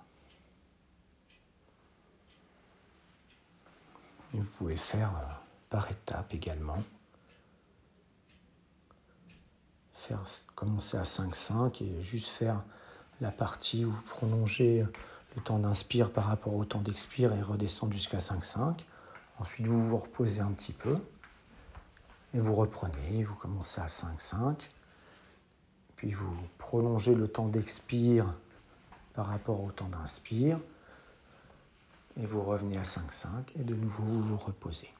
[4.34, 5.34] vous pouvez le faire euh,
[5.70, 6.82] par étapes également.
[10.56, 12.60] Commencer à 5-5 et juste faire
[13.22, 14.86] la partie où vous prolongez
[15.36, 18.80] le temps d'inspire par rapport au temps d'expire et redescendre jusqu'à 5-5.
[19.40, 20.96] Ensuite, vous vous reposez un petit peu
[22.34, 24.70] et vous reprenez, vous commencez à 5-5.
[25.96, 28.26] Puis vous prolongez le temps d'expire
[29.14, 30.60] par rapport au temps d'inspire
[32.18, 33.28] et vous revenez à 5-5
[33.60, 34.93] et de nouveau vous vous reposez.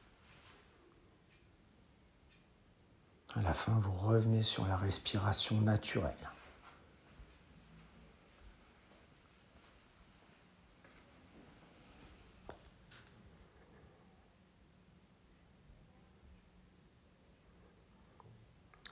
[3.36, 6.16] À la fin, vous revenez sur la respiration naturelle.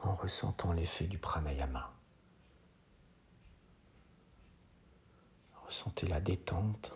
[0.04, 1.88] en ressentant l'effet du pranayama.
[5.64, 6.92] Ressentez la détente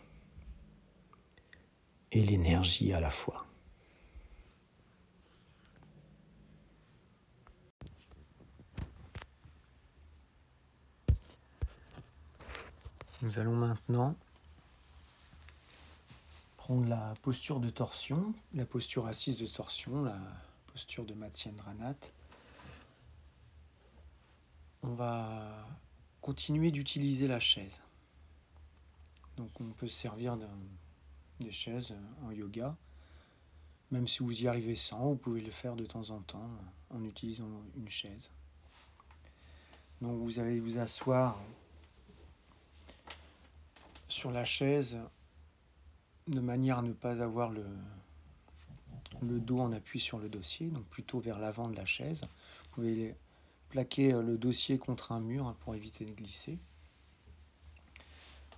[2.11, 3.46] et l'énergie à la fois.
[13.27, 14.15] Nous allons maintenant
[16.57, 20.17] prendre la posture de torsion, la posture assise de torsion, la
[20.69, 21.97] posture de Matsyendranat.
[24.85, 25.67] On va
[26.21, 27.83] continuer d'utiliser la chaise.
[29.37, 30.39] Donc on peut se servir
[31.41, 32.77] des chaises en yoga.
[33.91, 36.49] Même si vous y arrivez sans, vous pouvez le faire de temps en temps
[36.91, 38.31] en utilisant une chaise.
[40.01, 41.37] Donc vous allez vous asseoir
[44.17, 44.99] sur la chaise
[46.27, 47.67] de manière à ne pas avoir le,
[49.21, 52.23] le dos en appui sur le dossier, donc plutôt vers l'avant de la chaise.
[52.23, 53.15] Vous pouvez
[53.69, 56.59] plaquer euh, le dossier contre un mur hein, pour éviter de glisser.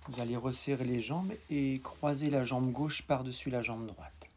[0.07, 4.27] Vous allez resserrer les jambes et croiser la jambe gauche par-dessus la jambe droite.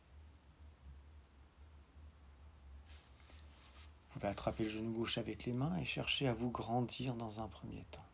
[4.09, 7.41] Vous pouvez attraper le genou gauche avec les mains et chercher à vous grandir dans
[7.41, 8.05] un premier temps.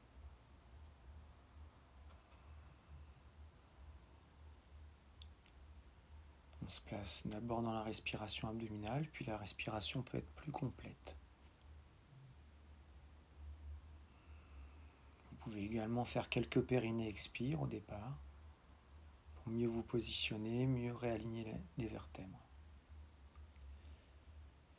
[6.68, 11.16] On se place d'abord dans la respiration abdominale, puis la respiration peut être plus complète.
[15.30, 18.18] Vous pouvez également faire quelques périnées expire au départ
[19.34, 22.46] pour mieux vous positionner, mieux réaligner les vertèbres.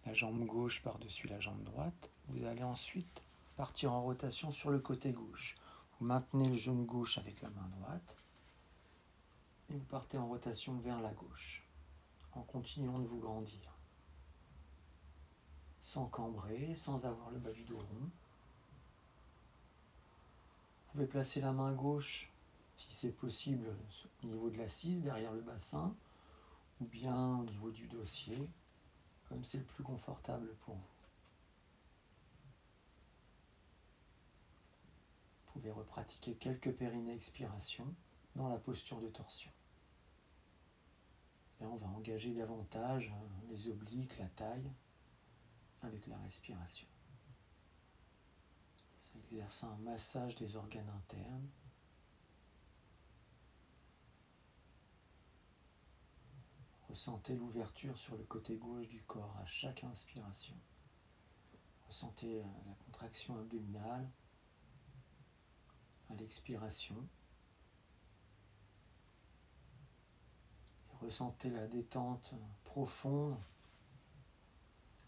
[0.05, 2.11] La jambe gauche par-dessus la jambe droite.
[2.27, 3.23] Vous allez ensuite
[3.57, 5.57] partir en rotation sur le côté gauche.
[5.99, 8.15] Vous maintenez le genou gauche avec la main droite
[9.71, 11.63] et vous partez en rotation vers la gauche
[12.39, 13.77] en continuant de vous grandir.
[15.81, 18.09] Sans cambrer, sans avoir le bas du dos rond.
[20.85, 22.31] Vous pouvez placer la main gauche,
[22.77, 23.75] si c'est possible,
[24.23, 25.93] au niveau de l'assise, derrière le bassin,
[26.79, 28.47] ou bien au niveau du dossier,
[29.27, 30.81] comme c'est le plus confortable pour vous.
[35.45, 37.85] Vous pouvez repratiquer quelques périnées expiration
[38.35, 39.51] dans la posture de torsion.
[41.60, 44.72] Là, on va engager davantage hein, les obliques, la taille,
[45.82, 46.88] avec la respiration.
[49.01, 51.49] Ça exerce un massage des organes internes.
[56.89, 60.55] Ressentez l'ouverture sur le côté gauche du corps à chaque inspiration.
[61.88, 64.10] Ressentez la contraction abdominale
[66.10, 67.07] à l'expiration.
[71.01, 72.33] Ressentez la détente
[72.65, 73.37] profonde.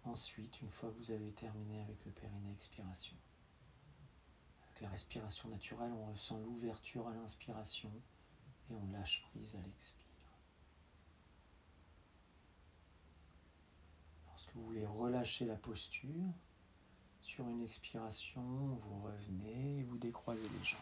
[0.03, 3.15] Ensuite, une fois que vous avez terminé avec le périnée expiration,
[4.67, 7.91] avec la respiration naturelle, on ressent l'ouverture à l'inspiration
[8.69, 10.07] et on lâche prise à l'expire.
[14.27, 16.33] Lorsque vous voulez relâcher la posture,
[17.21, 20.79] sur une expiration, vous revenez et vous décroisez les jambes.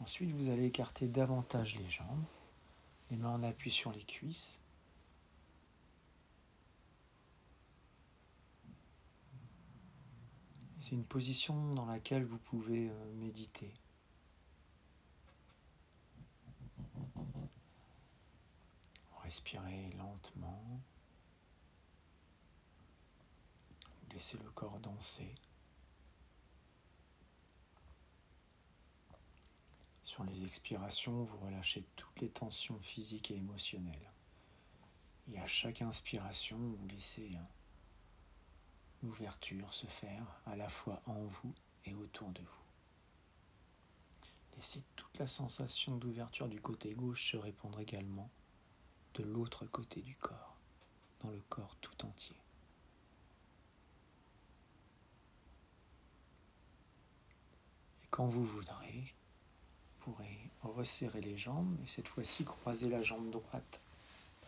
[0.00, 2.24] Ensuite, vous allez écarter davantage les jambes.
[3.12, 4.58] Les mains en appui sur les cuisses.
[10.80, 13.70] C'est une position dans laquelle vous pouvez euh, méditer.
[19.22, 20.80] Respirez lentement.
[24.14, 25.34] Laissez le corps danser.
[30.12, 34.12] Sur les expirations, vous relâchez toutes les tensions physiques et émotionnelles.
[35.32, 37.30] Et à chaque inspiration, vous laissez
[39.02, 41.54] l'ouverture se faire à la fois en vous
[41.86, 44.28] et autour de vous.
[44.56, 48.28] Laissez toute la sensation d'ouverture du côté gauche se répandre également
[49.14, 50.58] de l'autre côté du corps,
[51.20, 52.36] dans le corps tout entier.
[58.02, 59.14] Et quand vous voudrez,
[60.04, 63.80] pourrez resserrer les jambes et cette fois-ci croiser la jambe droite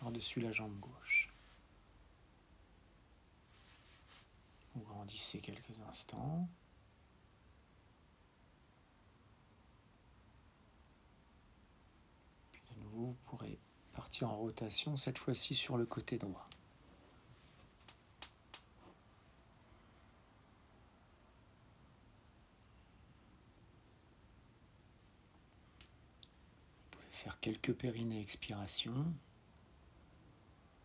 [0.01, 1.33] par-dessus la jambe gauche.
[4.75, 6.49] Vous grandissez quelques instants.
[12.51, 13.59] Puis de nouveau, vous pourrez
[13.93, 16.49] partir en rotation, cette fois-ci sur le côté droit.
[27.25, 28.93] Faire quelques périnées expiration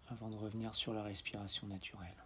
[0.07, 2.25] avant de revenir sur la respiration naturelle.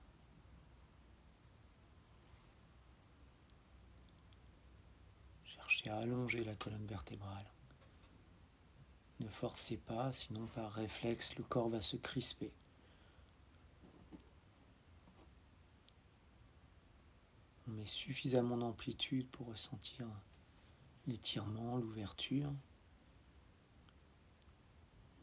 [5.46, 7.48] Cherchez à allonger la colonne vertébrale.
[9.20, 12.52] Ne forcez pas, sinon par réflexe, le corps va se crisper.
[17.68, 20.06] On met suffisamment d'amplitude pour ressentir
[21.08, 22.54] l'étirement, l'ouverture.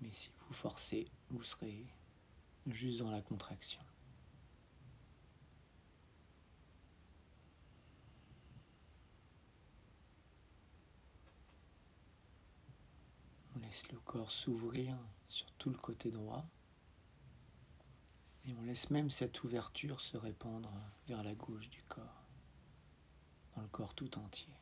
[0.00, 1.86] Mais si vous forcez, vous serez
[2.66, 3.80] juste dans la contraction.
[13.54, 14.96] On laisse le corps s'ouvrir
[15.28, 16.44] sur tout le côté droit.
[18.46, 20.72] Et on laisse même cette ouverture se répandre
[21.06, 22.24] vers la gauche du corps,
[23.54, 24.54] dans le corps tout entier.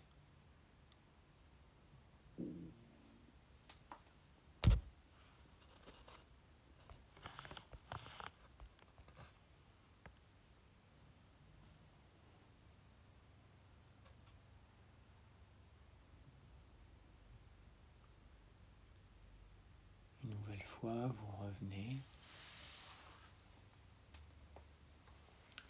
[20.89, 22.03] Vous revenez.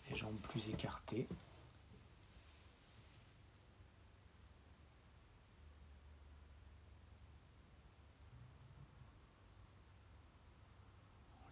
[0.09, 1.29] Les jambes plus écartées.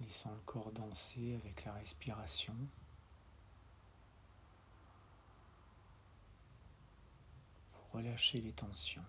[0.00, 2.56] En laissant le corps danser avec la respiration.
[7.72, 9.04] Vous relâchez les tensions.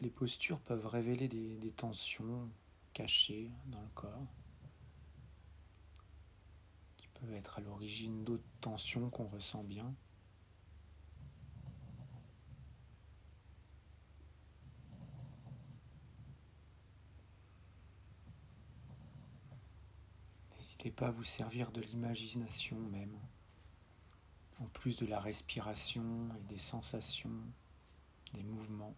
[0.00, 2.50] Les postures peuvent révéler des, tensions
[2.92, 4.26] cachées dans le corps,
[6.96, 9.94] qui peuvent être à l'origine d'autres tensions qu'on ressent bien.
[20.58, 23.16] N'hésitez pas à vous servir de l'imagination même,
[24.58, 27.40] en plus de la respiration et des sensations,
[28.34, 28.96] des mouvements.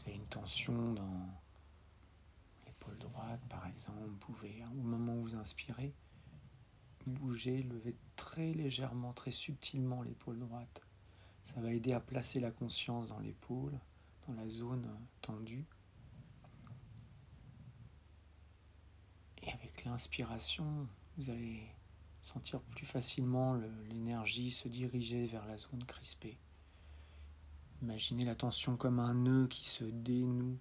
[0.00, 1.28] Vous avez une tension dans
[2.66, 5.94] l'épaule droite, par exemple, vous pouvez, hein, au moment où vous inspirez,
[7.06, 10.80] bouger, lever très légèrement, très subtilement l'épaule droite.
[11.44, 13.78] Ça va aider à placer la conscience dans l'épaule,
[14.26, 14.88] dans la zone
[15.20, 15.66] tendue.
[19.42, 21.62] Et avec l'inspiration, vous allez
[22.22, 26.38] sentir plus facilement l'énergie se diriger vers la zone crispée.
[27.82, 30.58] Imaginez la tension comme un nœud qui se dénoue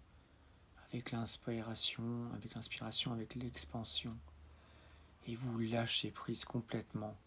[0.89, 4.17] avec l'inspiration, avec l'inspiration, avec l'expansion.
[5.27, 7.17] Et vous lâchez prise complètement.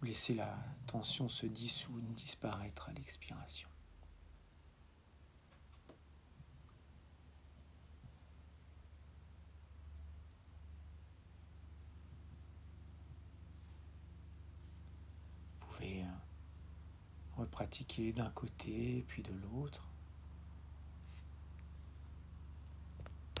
[0.00, 3.68] Vous laissez la tension se dissoudre, disparaître à l'expiration.
[15.60, 16.06] Vous pouvez euh,
[17.46, 19.88] pratiquer d'un côté puis de l'autre.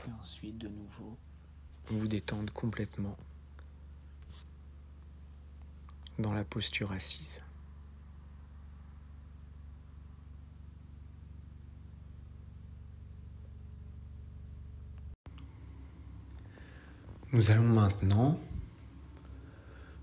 [0.06, 1.16] Et ensuite, de nouveau,
[1.86, 3.16] vous détendre complètement
[6.18, 7.42] dans la posture assise.
[17.32, 18.38] Nous allons maintenant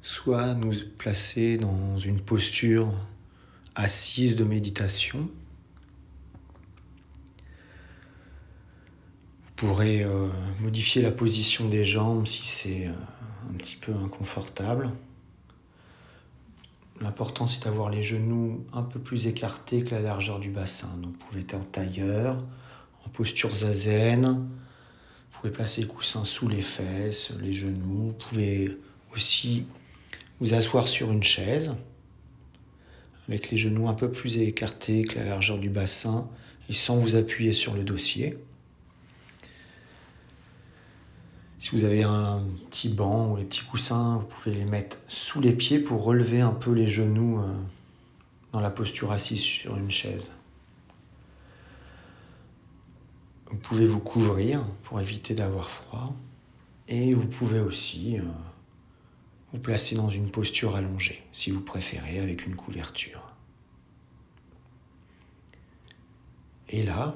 [0.02, 2.92] soit nous placer dans une posture
[3.80, 5.30] assise de méditation.
[9.42, 10.28] Vous pourrez euh,
[10.60, 12.94] modifier la position des jambes si c'est euh,
[13.50, 14.92] un petit peu inconfortable.
[17.00, 20.90] L'important c'est d'avoir les genoux un peu plus écartés que la largeur du bassin.
[20.98, 22.38] Donc vous pouvez être en tailleur,
[23.06, 24.26] en posture zazen.
[24.26, 28.08] Vous pouvez placer les coussins sous les fesses, les genoux.
[28.08, 28.78] Vous pouvez
[29.16, 29.66] aussi
[30.42, 31.78] vous asseoir sur une chaise
[33.30, 36.28] avec les genoux un peu plus écartés que la largeur du bassin
[36.68, 38.38] et sans vous appuyer sur le dossier.
[41.60, 45.42] Si vous avez un petit banc ou les petits coussins, vous pouvez les mettre sous
[45.42, 47.54] les pieds pour relever un peu les genoux euh,
[48.54, 50.34] dans la posture assise sur une chaise.
[53.52, 56.16] Vous pouvez vous couvrir pour éviter d'avoir froid
[56.88, 58.24] et vous pouvez aussi euh,
[59.52, 63.36] vous placez dans une posture allongée, si vous préférez, avec une couverture.
[66.70, 67.16] Et là,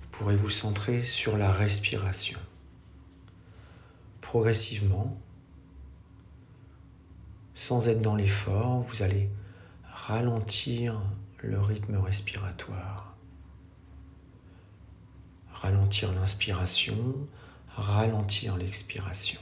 [0.00, 2.38] vous pourrez vous centrer sur la respiration.
[4.20, 5.18] Progressivement,
[7.54, 9.30] sans être dans l'effort, vous allez
[9.84, 11.00] ralentir
[11.42, 13.11] le rythme respiratoire
[15.62, 17.14] ralentir l'inspiration,
[17.68, 19.40] ralentir l'expiration.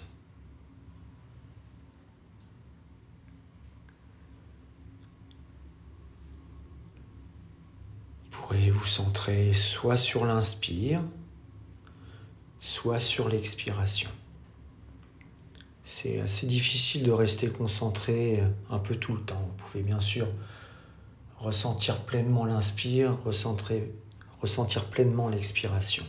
[8.31, 11.03] Pourrez vous centrer soit sur l'inspire,
[12.59, 14.11] soit sur l'expiration.
[15.83, 19.41] C'est assez difficile de rester concentré un peu tout le temps.
[19.41, 20.29] Vous pouvez bien sûr
[21.39, 23.95] ressentir pleinement l'inspire, recentrer
[24.41, 26.05] ressentir pleinement l'expiration.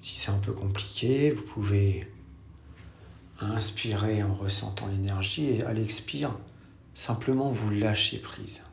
[0.00, 2.08] Si c'est un peu compliqué, vous pouvez
[3.40, 6.36] inspirer en ressentant l'énergie et à l'expire,
[6.94, 8.66] simplement vous lâcher prise.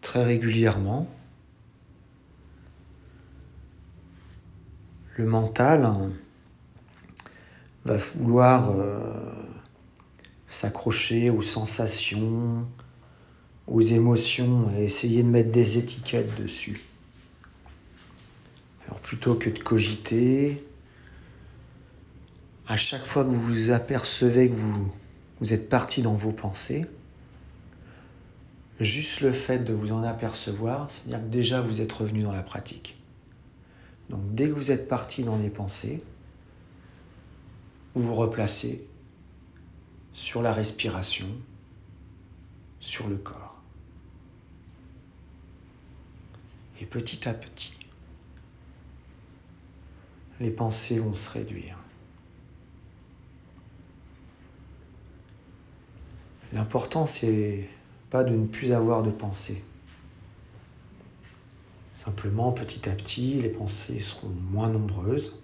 [0.00, 1.06] Très régulièrement,
[5.16, 6.12] le mental
[7.84, 9.34] va vouloir euh,
[10.46, 12.66] s'accrocher aux sensations,
[13.70, 16.80] aux émotions et essayez de mettre des étiquettes dessus.
[18.86, 20.64] Alors plutôt que de cogiter,
[22.66, 24.92] à chaque fois que vous vous apercevez que vous,
[25.40, 26.86] vous êtes parti dans vos pensées,
[28.80, 32.42] juste le fait de vous en apercevoir, c'est-à-dire que déjà vous êtes revenu dans la
[32.42, 32.96] pratique.
[34.08, 36.02] Donc dès que vous êtes parti dans les pensées,
[37.94, 38.86] vous vous replacez
[40.12, 41.28] sur la respiration,
[42.80, 43.47] sur le corps.
[46.80, 47.74] Et petit à petit,
[50.40, 51.78] les pensées vont se réduire.
[56.52, 57.68] L'important, c'est
[58.10, 59.62] pas de ne plus avoir de pensées.
[61.90, 65.42] Simplement, petit à petit, les pensées seront moins nombreuses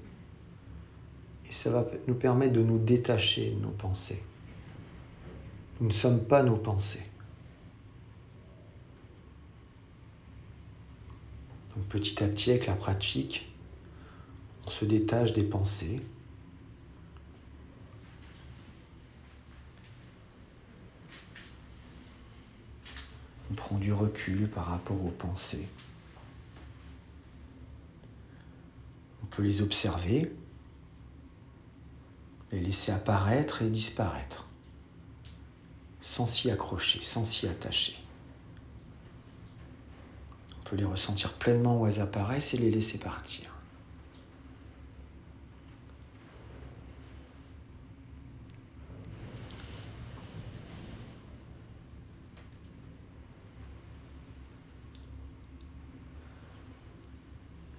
[1.49, 4.23] et ça va nous permettre de nous détacher de nos pensées.
[5.81, 7.05] Nous ne sommes pas nos pensées.
[11.77, 13.53] Donc petit à petit, avec la pratique,
[14.67, 16.01] on se détache des pensées.
[23.51, 25.69] On prend du recul par rapport aux pensées.
[29.23, 30.33] On peut les observer,
[32.53, 34.47] les laisser apparaître et disparaître,
[36.01, 38.04] sans s'y accrocher, sans s'y attacher.
[40.77, 43.55] Les ressentir pleinement où elles apparaissent et les laisser partir.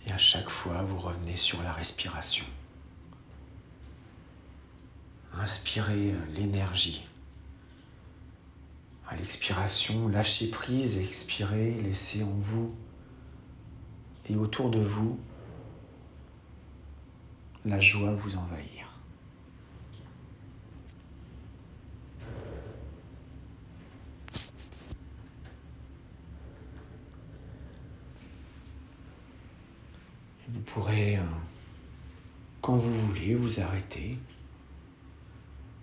[0.08, 2.46] Et à chaque fois, vous revenez sur la respiration.
[5.34, 7.06] Inspirez l'énergie.
[9.08, 12.74] À l'expiration, lâchez prise, expirez, laissez en vous
[14.30, 15.20] et autour de vous
[17.66, 18.88] la joie vous envahir.
[30.48, 31.24] Vous pourrez, euh,
[32.62, 34.18] quand vous voulez, vous arrêter.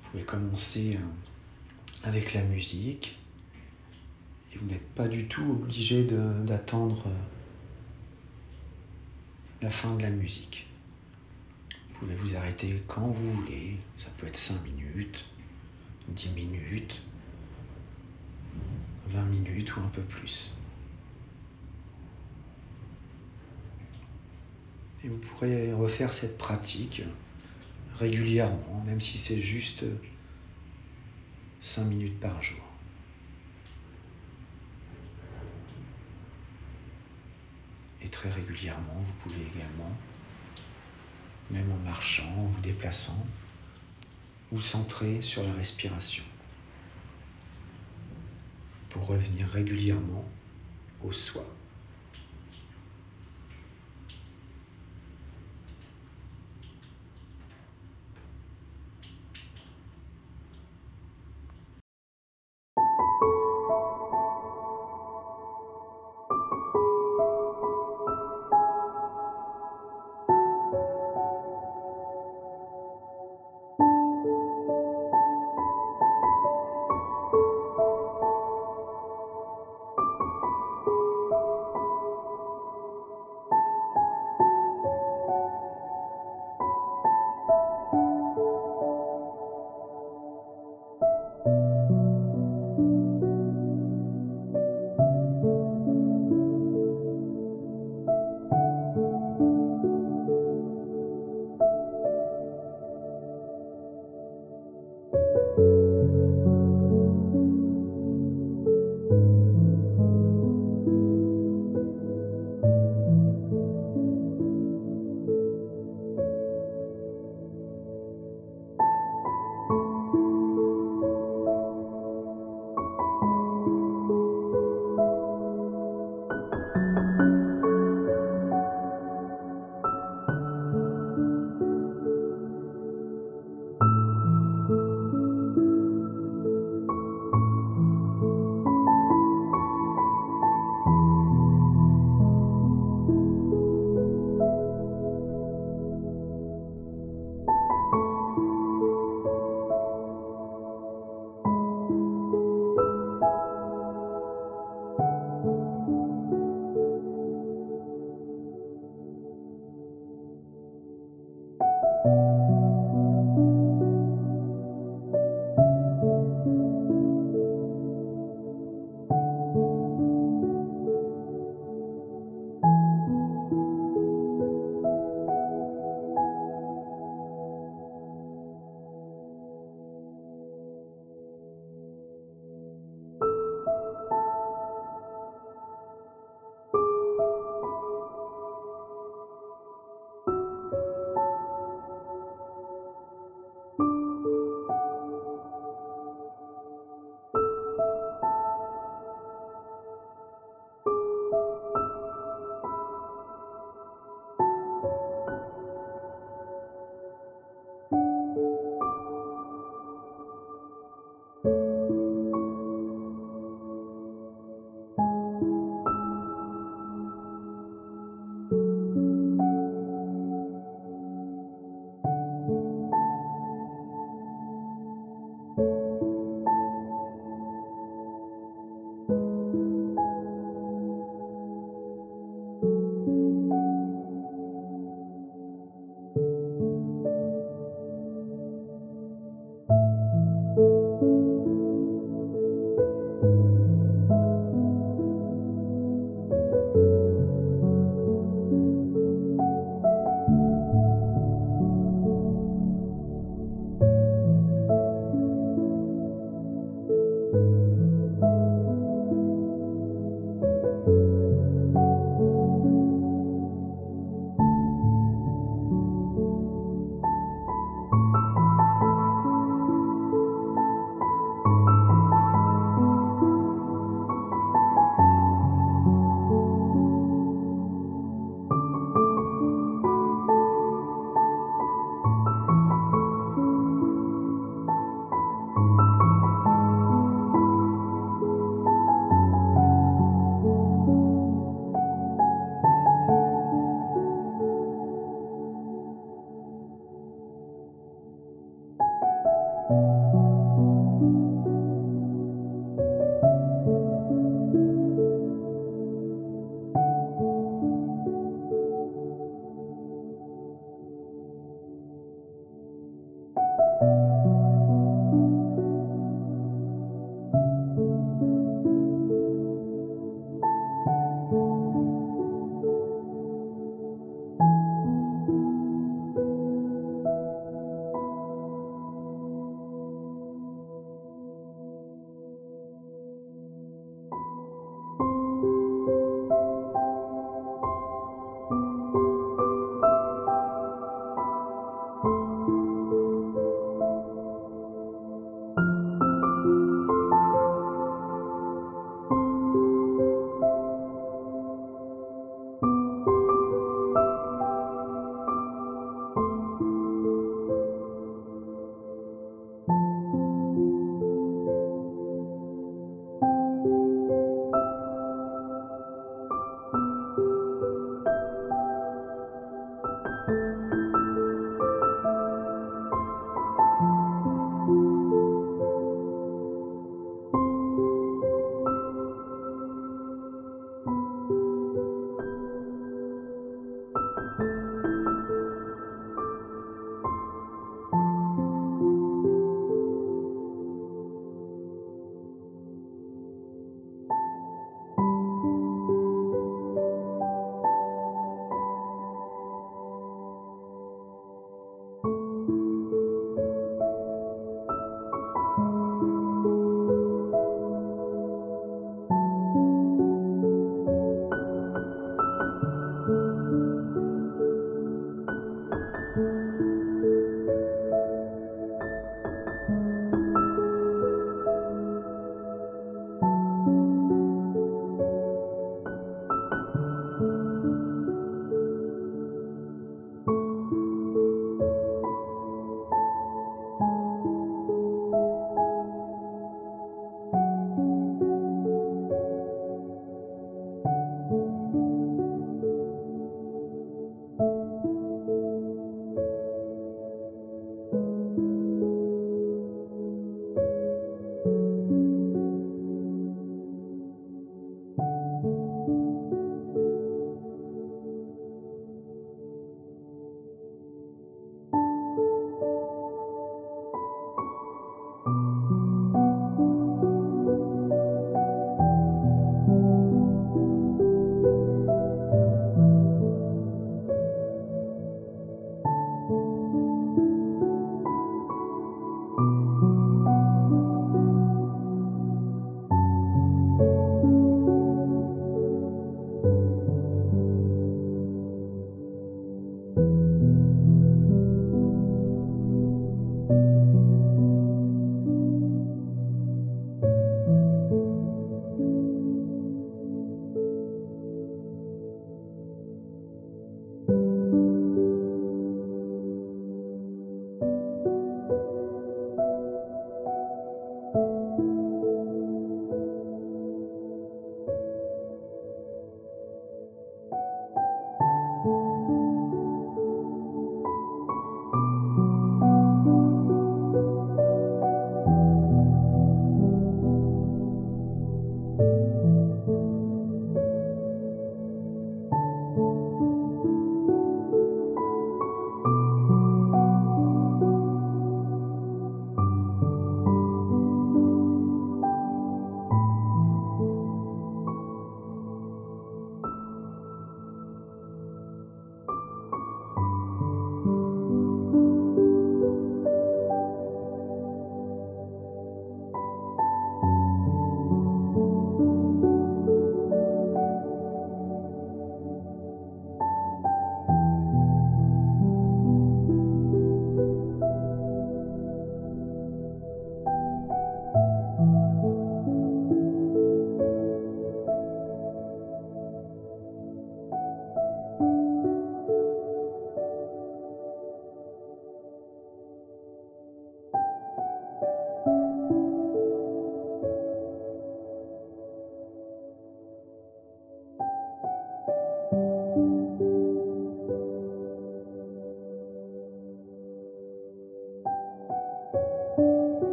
[0.00, 3.18] Vous pouvez commencer euh, avec la musique
[4.52, 7.35] et vous n'êtes pas du tout obligé d'attendre euh,
[9.62, 10.68] la fin de la musique.
[11.88, 13.78] Vous pouvez vous arrêter quand vous voulez.
[13.96, 15.24] Ça peut être 5 minutes,
[16.08, 17.02] 10 minutes,
[19.08, 20.58] 20 minutes ou un peu plus.
[25.04, 27.02] Et vous pourrez refaire cette pratique
[27.94, 29.84] régulièrement, même si c'est juste
[31.60, 32.65] 5 minutes par jour.
[38.06, 39.90] Et très régulièrement, vous pouvez également,
[41.50, 43.26] même en marchant, en vous déplaçant,
[44.52, 46.22] vous centrer sur la respiration
[48.90, 50.24] pour revenir régulièrement
[51.02, 51.55] au soi.